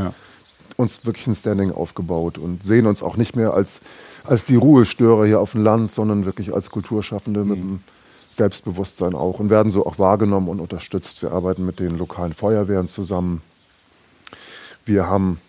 uns 0.77 1.07
wirklich 1.07 1.27
ein 1.27 1.35
Standing 1.35 1.73
aufgebaut 1.73 2.39
und 2.39 2.65
sehen 2.65 2.87
uns 2.87 3.03
auch 3.03 3.17
nicht 3.17 3.35
mehr 3.35 3.55
als, 3.55 3.81
als 4.25 4.45
die 4.45 4.57
Ruhestörer 4.57 5.25
hier 5.25 5.41
auf 5.41 5.53
dem 5.53 5.62
Land, 5.62 5.93
sondern 5.93 6.27
wirklich 6.27 6.55
als 6.55 6.71
Kulturschaffende 6.71 7.45
mhm. 7.45 7.49
mit 7.49 7.59
einem 7.59 7.81
Selbstbewusstsein 8.37 9.14
auch 9.14 9.40
und 9.40 9.51
werden 9.51 9.70
so 9.70 9.87
auch 9.87 9.99
wahrgenommen 9.99 10.49
und 10.49 10.61
unterstützt. 10.61 11.22
Wir 11.22 11.33
arbeiten 11.33 11.64
mit 11.64 11.81
den 11.81 11.96
lokalen 11.96 12.35
Feuerwehren 12.35 12.88
zusammen. 12.88 13.42
Wir 14.85 15.09
haben 15.09 15.40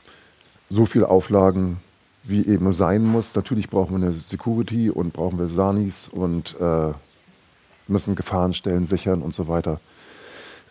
so 0.69 0.85
viele 0.85 1.09
Auflagen, 1.09 1.77
wie 2.23 2.45
eben 2.45 2.71
sein 2.71 3.03
muss. 3.03 3.35
Natürlich 3.35 3.69
brauchen 3.69 3.99
wir 3.99 4.07
eine 4.07 4.13
Security 4.13 4.89
und 4.89 5.13
brauchen 5.13 5.37
wir 5.37 5.47
Sanis 5.47 6.07
und 6.07 6.55
äh, 6.59 6.93
müssen 7.87 8.15
Gefahrenstellen 8.15 8.87
sichern 8.87 9.21
und 9.21 9.33
so 9.33 9.47
weiter. 9.47 9.79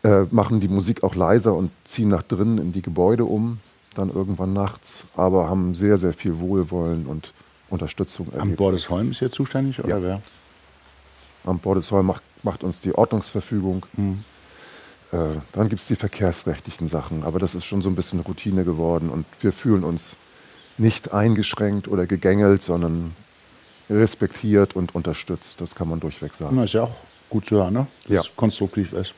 Äh, 0.02 0.24
machen 0.31 0.61
die 0.61 0.68
Musik 0.68 1.02
auch 1.02 1.14
leiser 1.14 1.55
und 1.55 1.70
ziehen 1.85 2.09
nach 2.09 2.22
drinnen 2.22 2.59
in 2.59 2.72
die 2.72 2.83
Gebäude 2.83 3.24
um, 3.24 3.59
dann 3.94 4.11
irgendwann 4.11 4.52
nachts, 4.52 5.07
aber 5.16 5.48
haben 5.48 5.74
sehr, 5.74 5.98
sehr 5.98 6.12
viel 6.12 6.38
Wohlwollen 6.38 7.07
und 7.07 7.33
Unterstützung 7.70 8.26
erlebt. 8.29 8.42
Am 8.42 8.57
Bordesholm 8.57 9.11
ist 9.11 9.18
hier 9.18 9.31
zuständig 9.31 9.79
oder 9.81 9.88
ja. 9.88 10.02
wer? 10.02 10.22
Am 11.47 11.59
Bordesholm 11.59 12.07
macht, 12.07 12.23
macht 12.43 12.63
uns 12.63 12.81
die 12.81 12.95
Ordnungsverfügung. 12.95 13.87
Mhm. 13.97 14.25
Äh, 15.13 15.17
dann 15.53 15.69
gibt 15.69 15.83
es 15.83 15.87
die 15.87 15.97
verkehrsrechtlichen 15.97 16.89
Sachen, 16.89 17.23
aber 17.23 17.39
das 17.39 17.55
ist 17.55 17.65
schon 17.65 17.83
so 17.83 17.89
ein 17.89 17.95
bisschen 17.95 18.21
Routine 18.21 18.65
geworden 18.65 19.09
und 19.09 19.25
wir 19.41 19.53
fühlen 19.53 19.85
uns 19.85 20.17
nicht 20.79 21.13
eingeschränkt 21.13 21.89
oder 21.89 22.07
gegängelt, 22.07 22.63
sondern 22.63 23.15
respektiert 23.89 24.75
und 24.75 24.95
unterstützt. 24.95 25.61
Das 25.61 25.75
kann 25.75 25.89
man 25.89 26.01
durchweg 26.01 26.35
sagen. 26.35 26.57
Das 26.57 26.67
ist 26.67 26.73
ja 26.75 26.83
auch 26.83 26.95
gut 27.31 27.47
zu 27.47 27.57
hören, 27.57 27.73
ne? 27.73 27.87
dass 28.05 28.13
ja. 28.13 28.21
es 28.21 28.31
konstruktiv 28.37 28.93
ist. 28.93 29.15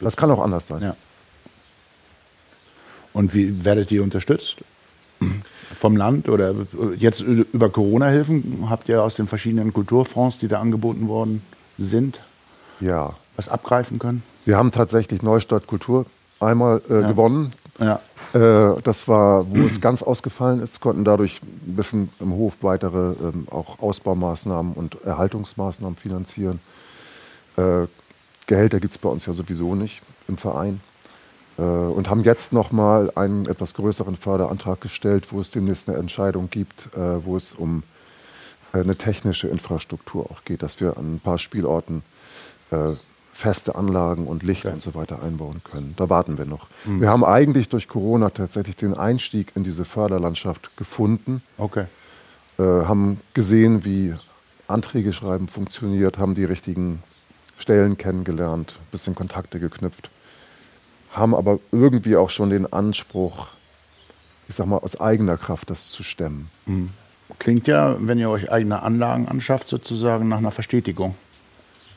Das 0.00 0.16
kann 0.16 0.30
auch 0.30 0.42
anders 0.42 0.66
sein. 0.66 0.82
Ja. 0.82 0.96
Und 3.12 3.34
wie 3.34 3.64
werdet 3.64 3.90
ihr 3.92 4.02
unterstützt? 4.02 4.56
Vom 5.78 5.96
Land 5.96 6.28
oder 6.28 6.54
jetzt 6.96 7.20
über 7.20 7.70
Corona-Hilfen 7.70 8.68
habt 8.68 8.88
ihr 8.88 9.02
aus 9.02 9.16
den 9.16 9.26
verschiedenen 9.26 9.72
Kulturfonds, 9.72 10.38
die 10.38 10.48
da 10.48 10.60
angeboten 10.60 11.08
worden 11.08 11.42
sind, 11.78 12.20
ja. 12.80 13.14
was 13.36 13.48
abgreifen 13.48 13.98
können? 13.98 14.22
Wir 14.44 14.56
haben 14.56 14.72
tatsächlich 14.72 15.22
Neustadt 15.22 15.66
Kultur 15.66 16.06
einmal 16.40 16.82
äh, 16.88 17.00
ja. 17.00 17.08
gewonnen. 17.08 17.52
Ja. 17.78 18.00
Äh, 18.32 18.80
das 18.82 19.08
war, 19.08 19.46
wo 19.50 19.62
es 19.62 19.80
ganz 19.80 20.02
ausgefallen 20.02 20.60
ist, 20.60 20.80
konnten 20.80 21.04
dadurch 21.04 21.40
ein 21.42 21.76
bisschen 21.76 22.10
im 22.20 22.32
Hof 22.32 22.54
weitere 22.62 23.12
ähm, 23.12 23.46
auch 23.50 23.78
Ausbaumaßnahmen 23.80 24.72
und 24.72 25.02
Erhaltungsmaßnahmen 25.02 25.96
finanzieren. 25.96 26.60
Äh, 27.56 27.86
Gehälter 28.46 28.80
gibt 28.80 28.92
es 28.92 28.98
bei 28.98 29.08
uns 29.08 29.26
ja 29.26 29.32
sowieso 29.32 29.74
nicht 29.74 30.02
im 30.28 30.36
Verein. 30.36 30.80
Äh, 31.58 31.62
und 31.62 32.10
haben 32.10 32.22
jetzt 32.22 32.52
nochmal 32.52 33.10
einen 33.14 33.46
etwas 33.46 33.74
größeren 33.74 34.16
Förderantrag 34.16 34.80
gestellt, 34.80 35.32
wo 35.32 35.40
es 35.40 35.50
demnächst 35.50 35.88
eine 35.88 35.98
Entscheidung 35.98 36.50
gibt, 36.50 36.94
äh, 36.94 37.24
wo 37.24 37.36
es 37.36 37.52
um 37.52 37.82
eine 38.80 38.96
technische 38.96 39.48
Infrastruktur 39.48 40.30
auch 40.30 40.44
geht, 40.44 40.62
dass 40.62 40.80
wir 40.80 40.96
an 40.96 41.14
ein 41.14 41.20
paar 41.20 41.38
Spielorten 41.38 42.02
äh, 42.70 42.94
feste 43.32 43.74
Anlagen 43.74 44.26
und 44.26 44.42
Licht 44.42 44.64
okay. 44.64 44.74
und 44.74 44.82
so 44.82 44.94
weiter 44.94 45.22
einbauen 45.22 45.60
können. 45.62 45.92
Da 45.96 46.08
warten 46.08 46.38
wir 46.38 46.46
noch. 46.46 46.68
Mhm. 46.84 47.02
Wir 47.02 47.10
haben 47.10 47.24
eigentlich 47.24 47.68
durch 47.68 47.86
Corona 47.86 48.30
tatsächlich 48.30 48.76
den 48.76 48.94
Einstieg 48.94 49.52
in 49.54 49.62
diese 49.62 49.84
Förderlandschaft 49.84 50.76
gefunden. 50.76 51.42
Okay. 51.58 51.84
Äh, 52.58 52.62
haben 52.62 53.20
gesehen, 53.34 53.84
wie 53.84 54.14
Anträge 54.68 55.12
schreiben 55.12 55.48
funktioniert, 55.48 56.16
haben 56.18 56.34
die 56.34 56.44
richtigen 56.44 57.02
Stellen 57.58 57.98
kennengelernt, 57.98 58.78
bisschen 58.90 59.14
Kontakte 59.14 59.60
geknüpft, 59.60 60.10
haben 61.12 61.34
aber 61.34 61.58
irgendwie 61.72 62.16
auch 62.16 62.30
schon 62.30 62.50
den 62.50 62.72
Anspruch, 62.72 63.48
ich 64.48 64.54
sag 64.54 64.66
mal, 64.66 64.78
aus 64.78 64.98
eigener 64.98 65.36
Kraft 65.36 65.70
das 65.70 65.90
zu 65.90 66.02
stemmen. 66.02 66.50
Mhm. 66.64 66.90
Klingt 67.38 67.66
ja, 67.66 67.96
wenn 67.98 68.18
ihr 68.18 68.30
euch 68.30 68.50
eigene 68.50 68.82
Anlagen 68.82 69.28
anschafft, 69.28 69.68
sozusagen 69.68 70.28
nach 70.28 70.38
einer 70.38 70.52
Verstetigung, 70.52 71.14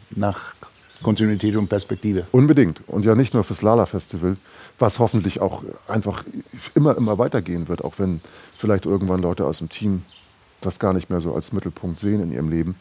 nach 0.09 0.53
Kontinuität 1.01 1.55
und 1.55 1.69
Perspektive. 1.69 2.25
Unbedingt. 2.31 2.81
Und 2.87 3.05
ja 3.05 3.15
nicht 3.15 3.33
nur 3.33 3.43
fürs 3.43 3.61
Lala-Festival, 3.61 4.37
was 4.79 4.99
hoffentlich 4.99 5.39
auch 5.39 5.63
einfach 5.87 6.23
immer, 6.75 6.97
immer 6.97 7.17
weitergehen 7.17 7.67
wird, 7.67 7.83
auch 7.83 7.93
wenn 7.97 8.21
vielleicht 8.57 8.85
irgendwann 8.85 9.21
Leute 9.21 9.45
aus 9.45 9.59
dem 9.59 9.69
Team 9.69 10.03
das 10.61 10.79
gar 10.79 10.93
nicht 10.93 11.09
mehr 11.09 11.21
so 11.21 11.33
als 11.33 11.53
Mittelpunkt 11.53 11.99
sehen 11.99 12.21
in 12.21 12.33
ihrem 12.33 12.49
Leben. 12.49 12.75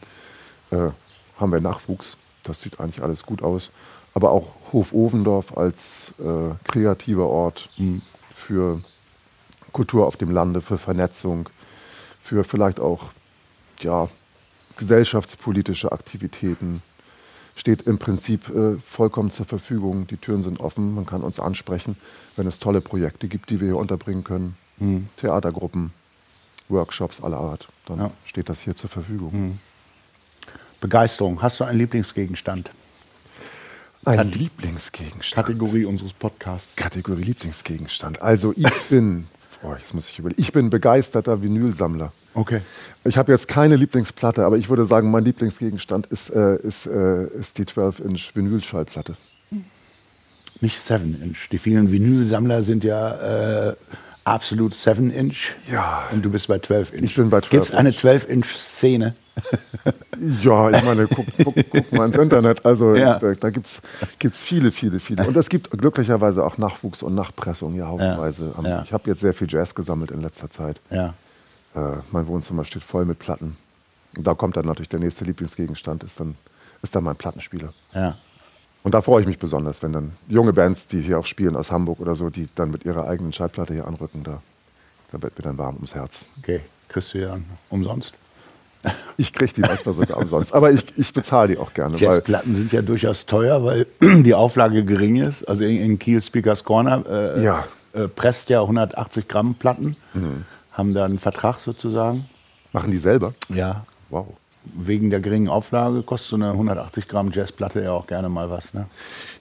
Äh, 0.71 0.89
haben 1.37 1.51
wir 1.51 1.61
Nachwuchs, 1.61 2.17
das 2.43 2.61
sieht 2.61 2.79
eigentlich 2.79 3.01
alles 3.01 3.25
gut 3.25 3.41
aus. 3.41 3.71
Aber 4.13 4.31
auch 4.31 4.51
Hof 4.73 4.91
Ovendorf 4.91 5.57
als 5.57 6.13
äh, 6.19 6.55
kreativer 6.69 7.27
Ort 7.27 7.69
mhm. 7.77 8.01
für 8.35 8.81
Kultur 9.71 10.07
auf 10.07 10.17
dem 10.17 10.31
Lande, 10.31 10.61
für 10.61 10.77
Vernetzung, 10.77 11.47
für 12.29 12.43
vielleicht 12.43 12.79
auch 12.79 13.09
ja, 13.81 14.07
gesellschaftspolitische 14.77 15.91
Aktivitäten. 15.91 16.83
Steht 17.55 17.81
im 17.81 17.97
Prinzip 17.97 18.49
äh, 18.49 18.77
vollkommen 18.77 19.31
zur 19.31 19.47
Verfügung. 19.47 20.05
Die 20.05 20.17
Türen 20.17 20.43
sind 20.43 20.59
offen, 20.59 20.93
man 20.93 21.07
kann 21.07 21.23
uns 21.23 21.39
ansprechen, 21.39 21.97
wenn 22.35 22.45
es 22.45 22.59
tolle 22.59 22.81
Projekte 22.81 23.27
gibt, 23.27 23.49
die 23.49 23.59
wir 23.59 23.69
hier 23.69 23.77
unterbringen 23.77 24.23
können. 24.23 24.55
Mhm. 24.77 25.07
Theatergruppen, 25.17 25.91
Workshops 26.69 27.19
aller 27.19 27.39
Art, 27.39 27.67
dann 27.87 27.97
ja. 27.97 28.11
steht 28.25 28.47
das 28.47 28.61
hier 28.61 28.75
zur 28.75 28.91
Verfügung. 28.91 29.31
Mhm. 29.33 29.59
Begeisterung. 30.79 31.41
Hast 31.41 31.59
du 31.59 31.63
einen 31.63 31.79
Lieblingsgegenstand? 31.79 32.69
Ein 34.05 34.17
Kat 34.17 34.35
Lieblingsgegenstand. 34.35 35.47
Kategorie 35.47 35.83
unseres 35.83 36.13
Podcasts. 36.13 36.75
Kategorie 36.77 37.23
Lieblingsgegenstand. 37.23 38.21
Also 38.21 38.53
ich 38.55 38.71
bin, 38.89 39.27
oh, 39.63 39.73
jetzt 39.77 39.93
muss 39.93 40.09
ich 40.09 40.19
überlegen, 40.19 40.41
ich 40.41 40.51
bin 40.51 40.69
begeisterter 40.69 41.41
Vinylsammler. 41.41 42.11
Okay. 42.33 42.61
Ich 43.03 43.17
habe 43.17 43.31
jetzt 43.31 43.47
keine 43.47 43.75
Lieblingsplatte, 43.75 44.45
aber 44.45 44.57
ich 44.57 44.69
würde 44.69 44.85
sagen, 44.85 45.11
mein 45.11 45.23
Lieblingsgegenstand 45.23 46.07
ist, 46.07 46.29
äh, 46.29 46.55
ist, 46.57 46.85
äh, 46.85 47.27
ist 47.27 47.57
die 47.57 47.65
12-Inch 47.65 48.35
Vinylschallplatte. 48.35 49.15
Nicht 50.61 50.79
7-Inch. 50.79 51.49
Die 51.51 51.57
vielen 51.57 51.91
Vinylsammler 51.91 52.63
sind 52.63 52.83
ja 52.83 53.69
äh, 53.69 53.75
absolut 54.29 54.73
7-Inch. 54.73 55.55
Ja. 55.71 56.03
Und 56.11 56.23
du 56.23 56.29
bist 56.29 56.47
bei 56.47 56.55
12-Inch. 56.55 57.03
Ich 57.03 57.15
bin 57.15 57.29
bei 57.29 57.41
12 57.41 57.49
Gibt 57.49 57.63
es 57.65 57.73
eine 57.73 57.91
12-Inch-Szene? 57.91 59.15
ja, 60.41 60.69
ich 60.69 60.83
meine, 60.83 61.07
guck, 61.07 61.25
guck, 61.43 61.55
guck, 61.69 61.91
mal 61.91 62.05
ins 62.07 62.17
Internet. 62.17 62.65
Also 62.65 62.95
ja. 62.95 63.17
da, 63.19 63.33
da 63.33 63.49
gibt 63.49 63.67
es 63.67 64.43
viele, 64.43 64.71
viele, 64.71 64.99
viele. 64.99 65.25
Und 65.25 65.35
es 65.37 65.49
gibt 65.49 65.71
glücklicherweise 65.71 66.43
auch 66.43 66.57
Nachwuchs 66.57 67.03
und 67.03 67.15
Nachpressung 67.15 67.75
ja 67.75 67.87
haufenweise. 67.87 68.53
Ja. 68.61 68.69
Ja. 68.69 68.81
Ich 68.83 68.93
habe 68.93 69.09
jetzt 69.09 69.21
sehr 69.21 69.33
viel 69.33 69.47
Jazz 69.49 69.73
gesammelt 69.73 70.11
in 70.11 70.21
letzter 70.21 70.49
Zeit. 70.49 70.81
Ja. 70.89 71.13
Äh, 71.75 71.97
mein 72.11 72.27
Wohnzimmer 72.27 72.63
steht 72.63 72.83
voll 72.83 73.05
mit 73.05 73.19
Platten. 73.19 73.57
Und 74.17 74.25
da 74.25 74.33
kommt 74.33 74.57
dann 74.57 74.65
natürlich 74.65 74.89
der 74.89 74.99
nächste 74.99 75.25
Lieblingsgegenstand, 75.25 76.03
ist 76.03 76.19
dann, 76.19 76.35
ist 76.81 76.95
dann 76.95 77.03
mein 77.03 77.15
Plattenspieler. 77.15 77.73
Ja. 77.93 78.17
Und 78.83 78.93
da 78.93 79.01
freue 79.01 79.21
ich 79.21 79.27
mich 79.27 79.39
besonders, 79.39 79.83
wenn 79.83 79.91
dann 79.91 80.13
junge 80.27 80.53
Bands, 80.53 80.87
die 80.87 81.01
hier 81.01 81.19
auch 81.19 81.25
spielen 81.25 81.55
aus 81.55 81.71
Hamburg 81.71 81.99
oder 81.99 82.15
so, 82.15 82.29
die 82.29 82.47
dann 82.55 82.71
mit 82.71 82.85
ihrer 82.85 83.07
eigenen 83.07 83.33
Schallplatte 83.33 83.73
hier 83.73 83.87
anrücken, 83.87 84.23
da, 84.23 84.41
da 85.11 85.21
wird 85.21 85.37
mir 85.37 85.43
dann 85.43 85.57
warm 85.57 85.75
ums 85.75 85.95
Herz. 85.95 86.25
Okay, 86.39 86.61
kriegst 86.87 87.13
du 87.13 87.19
ja 87.19 87.37
umsonst? 87.69 88.13
Ich 89.17 89.33
kriege 89.33 89.51
die 89.51 89.59
manchmal 89.59 89.93
sogar 89.93 90.15
umsonst, 90.15 90.53
aber 90.53 90.71
ich, 90.71 90.85
ich 90.95 91.11
bezahle 91.11 91.49
die 91.49 91.57
auch 91.57 91.73
gerne. 91.73 91.97
Jazzplatten 91.97 92.55
sind 92.55 92.71
ja 92.71 92.81
durchaus 92.81 93.25
teuer, 93.25 93.65
weil 93.65 93.85
die 94.01 94.33
Auflage 94.33 94.85
gering 94.85 95.17
ist. 95.17 95.43
Also 95.43 95.65
in, 95.65 95.81
in 95.81 95.99
Kiel 95.99 96.21
Speakers 96.21 96.63
Corner 96.63 97.03
äh, 97.05 97.43
ja. 97.43 97.67
äh, 97.91 98.07
presst 98.07 98.49
ja 98.49 98.61
180 98.61 99.27
Gramm 99.27 99.55
Platten, 99.55 99.97
mhm. 100.13 100.45
haben 100.71 100.93
da 100.93 101.03
einen 101.03 101.19
Vertrag 101.19 101.59
sozusagen. 101.59 102.29
Machen 102.71 102.91
die 102.91 102.99
selber? 102.99 103.33
Ja. 103.49 103.85
Wow 104.09 104.37
wegen 104.75 105.09
der 105.09 105.19
geringen 105.19 105.49
Auflage 105.49 106.03
kostet 106.03 106.29
so 106.29 106.35
eine 106.35 106.51
180 106.51 107.07
Gramm 107.07 107.31
Jazzplatte 107.31 107.81
ja 107.81 107.91
auch 107.91 108.07
gerne 108.07 108.29
mal 108.29 108.49
was. 108.49 108.73
Ne? 108.73 108.85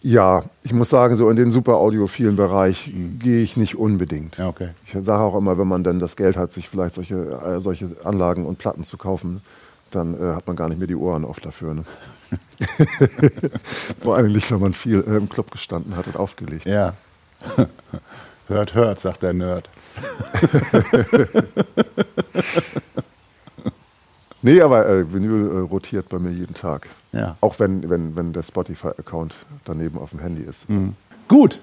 Ja, 0.02 0.44
ich 0.62 0.72
muss 0.72 0.88
sagen, 0.88 1.16
so 1.16 1.28
in 1.30 1.36
den 1.36 1.50
super 1.50 1.76
audiophilen 1.76 2.36
Bereich 2.36 2.88
mhm. 2.88 3.18
gehe 3.18 3.42
ich 3.42 3.56
nicht 3.56 3.76
unbedingt. 3.76 4.36
Ja, 4.36 4.48
okay. 4.48 4.70
Ich 4.84 4.94
sage 4.98 5.22
auch 5.22 5.36
immer, 5.36 5.58
wenn 5.58 5.68
man 5.68 5.84
dann 5.84 5.98
das 5.98 6.16
Geld 6.16 6.36
hat, 6.36 6.52
sich 6.52 6.68
vielleicht 6.68 6.94
solche, 6.94 7.16
äh, 7.16 7.60
solche 7.60 7.90
Anlagen 8.04 8.46
und 8.46 8.58
Platten 8.58 8.84
zu 8.84 8.96
kaufen, 8.96 9.42
dann 9.90 10.14
äh, 10.14 10.34
hat 10.34 10.46
man 10.46 10.56
gar 10.56 10.68
nicht 10.68 10.78
mehr 10.78 10.88
die 10.88 10.96
Ohren 10.96 11.24
oft 11.24 11.44
dafür. 11.44 11.74
Ne? 11.74 11.84
Vor 14.00 14.16
allem 14.16 14.32
nicht, 14.32 14.50
wenn 14.50 14.60
man 14.60 14.74
viel 14.74 15.04
äh, 15.06 15.16
im 15.16 15.28
Club 15.28 15.50
gestanden 15.50 15.96
hat 15.96 16.06
und 16.06 16.16
aufgelegt. 16.16 16.66
Ja. 16.66 16.94
hört, 18.48 18.74
hört, 18.74 19.00
sagt 19.00 19.22
der 19.22 19.32
Nerd. 19.32 19.68
Nee, 24.42 24.60
aber 24.60 24.88
äh, 24.88 25.12
Vinyl 25.12 25.50
äh, 25.50 25.58
rotiert 25.60 26.08
bei 26.08 26.18
mir 26.18 26.30
jeden 26.30 26.54
Tag. 26.54 26.88
Ja. 27.12 27.36
Auch 27.40 27.58
wenn, 27.58 27.88
wenn, 27.90 28.14
wenn 28.16 28.32
der 28.32 28.42
Spotify-Account 28.42 29.34
daneben 29.64 29.98
auf 29.98 30.10
dem 30.10 30.20
Handy 30.20 30.42
ist. 30.42 30.68
Mhm. 30.68 30.94
Gut. 31.26 31.58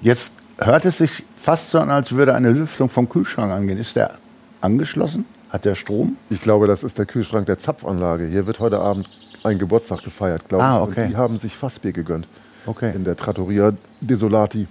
Jetzt 0.00 0.32
hört 0.58 0.84
es 0.84 0.98
sich 0.98 1.22
fast 1.36 1.70
so 1.70 1.78
an, 1.78 1.90
als 1.90 2.12
würde 2.12 2.34
eine 2.34 2.50
Lüftung 2.50 2.88
vom 2.88 3.08
Kühlschrank 3.08 3.52
angehen. 3.52 3.78
Ist 3.78 3.96
der 3.96 4.14
angeschlossen? 4.60 5.26
Hat 5.50 5.64
der 5.64 5.74
Strom? 5.74 6.16
Ich 6.30 6.40
glaube, 6.40 6.66
das 6.66 6.82
ist 6.82 6.98
der 6.98 7.06
Kühlschrank 7.06 7.46
der 7.46 7.58
Zapfanlage. 7.58 8.26
Hier 8.26 8.46
wird 8.46 8.58
heute 8.58 8.80
Abend 8.80 9.08
ein 9.44 9.58
Geburtstag 9.58 10.02
gefeiert, 10.02 10.48
glaube 10.48 10.64
ah, 10.64 10.82
okay. 10.82 11.04
Und 11.04 11.10
die 11.10 11.16
haben 11.16 11.36
sich 11.36 11.56
Fassbier 11.56 11.92
gegönnt. 11.92 12.26
Okay. 12.66 12.94
In 12.94 13.04
der 13.04 13.16
Trattoria 13.16 13.72
Desolati 14.00 14.66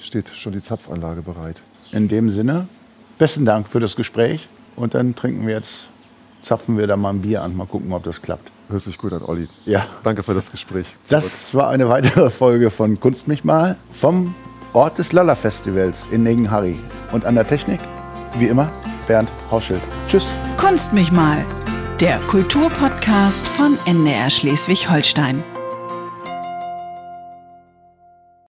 steht 0.00 0.28
schon 0.28 0.52
die 0.52 0.60
Zapfanlage 0.60 1.22
bereit. 1.22 1.60
In 1.90 2.08
dem 2.08 2.30
Sinne, 2.30 2.66
besten 3.18 3.44
Dank 3.44 3.68
für 3.68 3.80
das 3.80 3.96
Gespräch. 3.96 4.48
Und 4.76 4.94
dann 4.94 5.14
trinken 5.14 5.46
wir 5.46 5.54
jetzt 5.54 5.84
zapfen 6.42 6.76
wir 6.76 6.86
da 6.86 6.96
mal 6.96 7.10
ein 7.10 7.22
Bier 7.22 7.42
an. 7.42 7.56
Mal 7.56 7.66
gucken, 7.66 7.92
ob 7.92 8.02
das 8.04 8.20
klappt. 8.20 8.50
Hört 8.68 8.82
sich 8.82 8.98
gut 8.98 9.12
an, 9.12 9.22
Olli. 9.22 9.48
Ja. 9.64 9.86
Danke 10.02 10.22
für 10.22 10.34
das 10.34 10.50
Gespräch. 10.50 10.86
Zurück. 11.04 11.22
Das 11.22 11.54
war 11.54 11.70
eine 11.70 11.88
weitere 11.88 12.30
Folge 12.30 12.70
von 12.70 12.98
Kunst 13.00 13.28
mich 13.28 13.44
mal 13.44 13.76
vom 13.92 14.34
Ort 14.72 14.98
des 14.98 15.12
Lalla 15.12 15.34
Festivals 15.34 16.06
in 16.10 16.22
Negenharry. 16.22 16.78
Und 17.12 17.24
an 17.26 17.34
der 17.34 17.46
Technik, 17.46 17.80
wie 18.38 18.46
immer, 18.46 18.70
Bernd 19.06 19.30
Hauschild. 19.50 19.82
Tschüss. 20.08 20.34
Kunst 20.56 20.92
mich 20.92 21.12
mal, 21.12 21.44
der 22.00 22.18
Kulturpodcast 22.26 23.46
von 23.46 23.78
NDR 23.84 24.30
Schleswig-Holstein. 24.30 25.42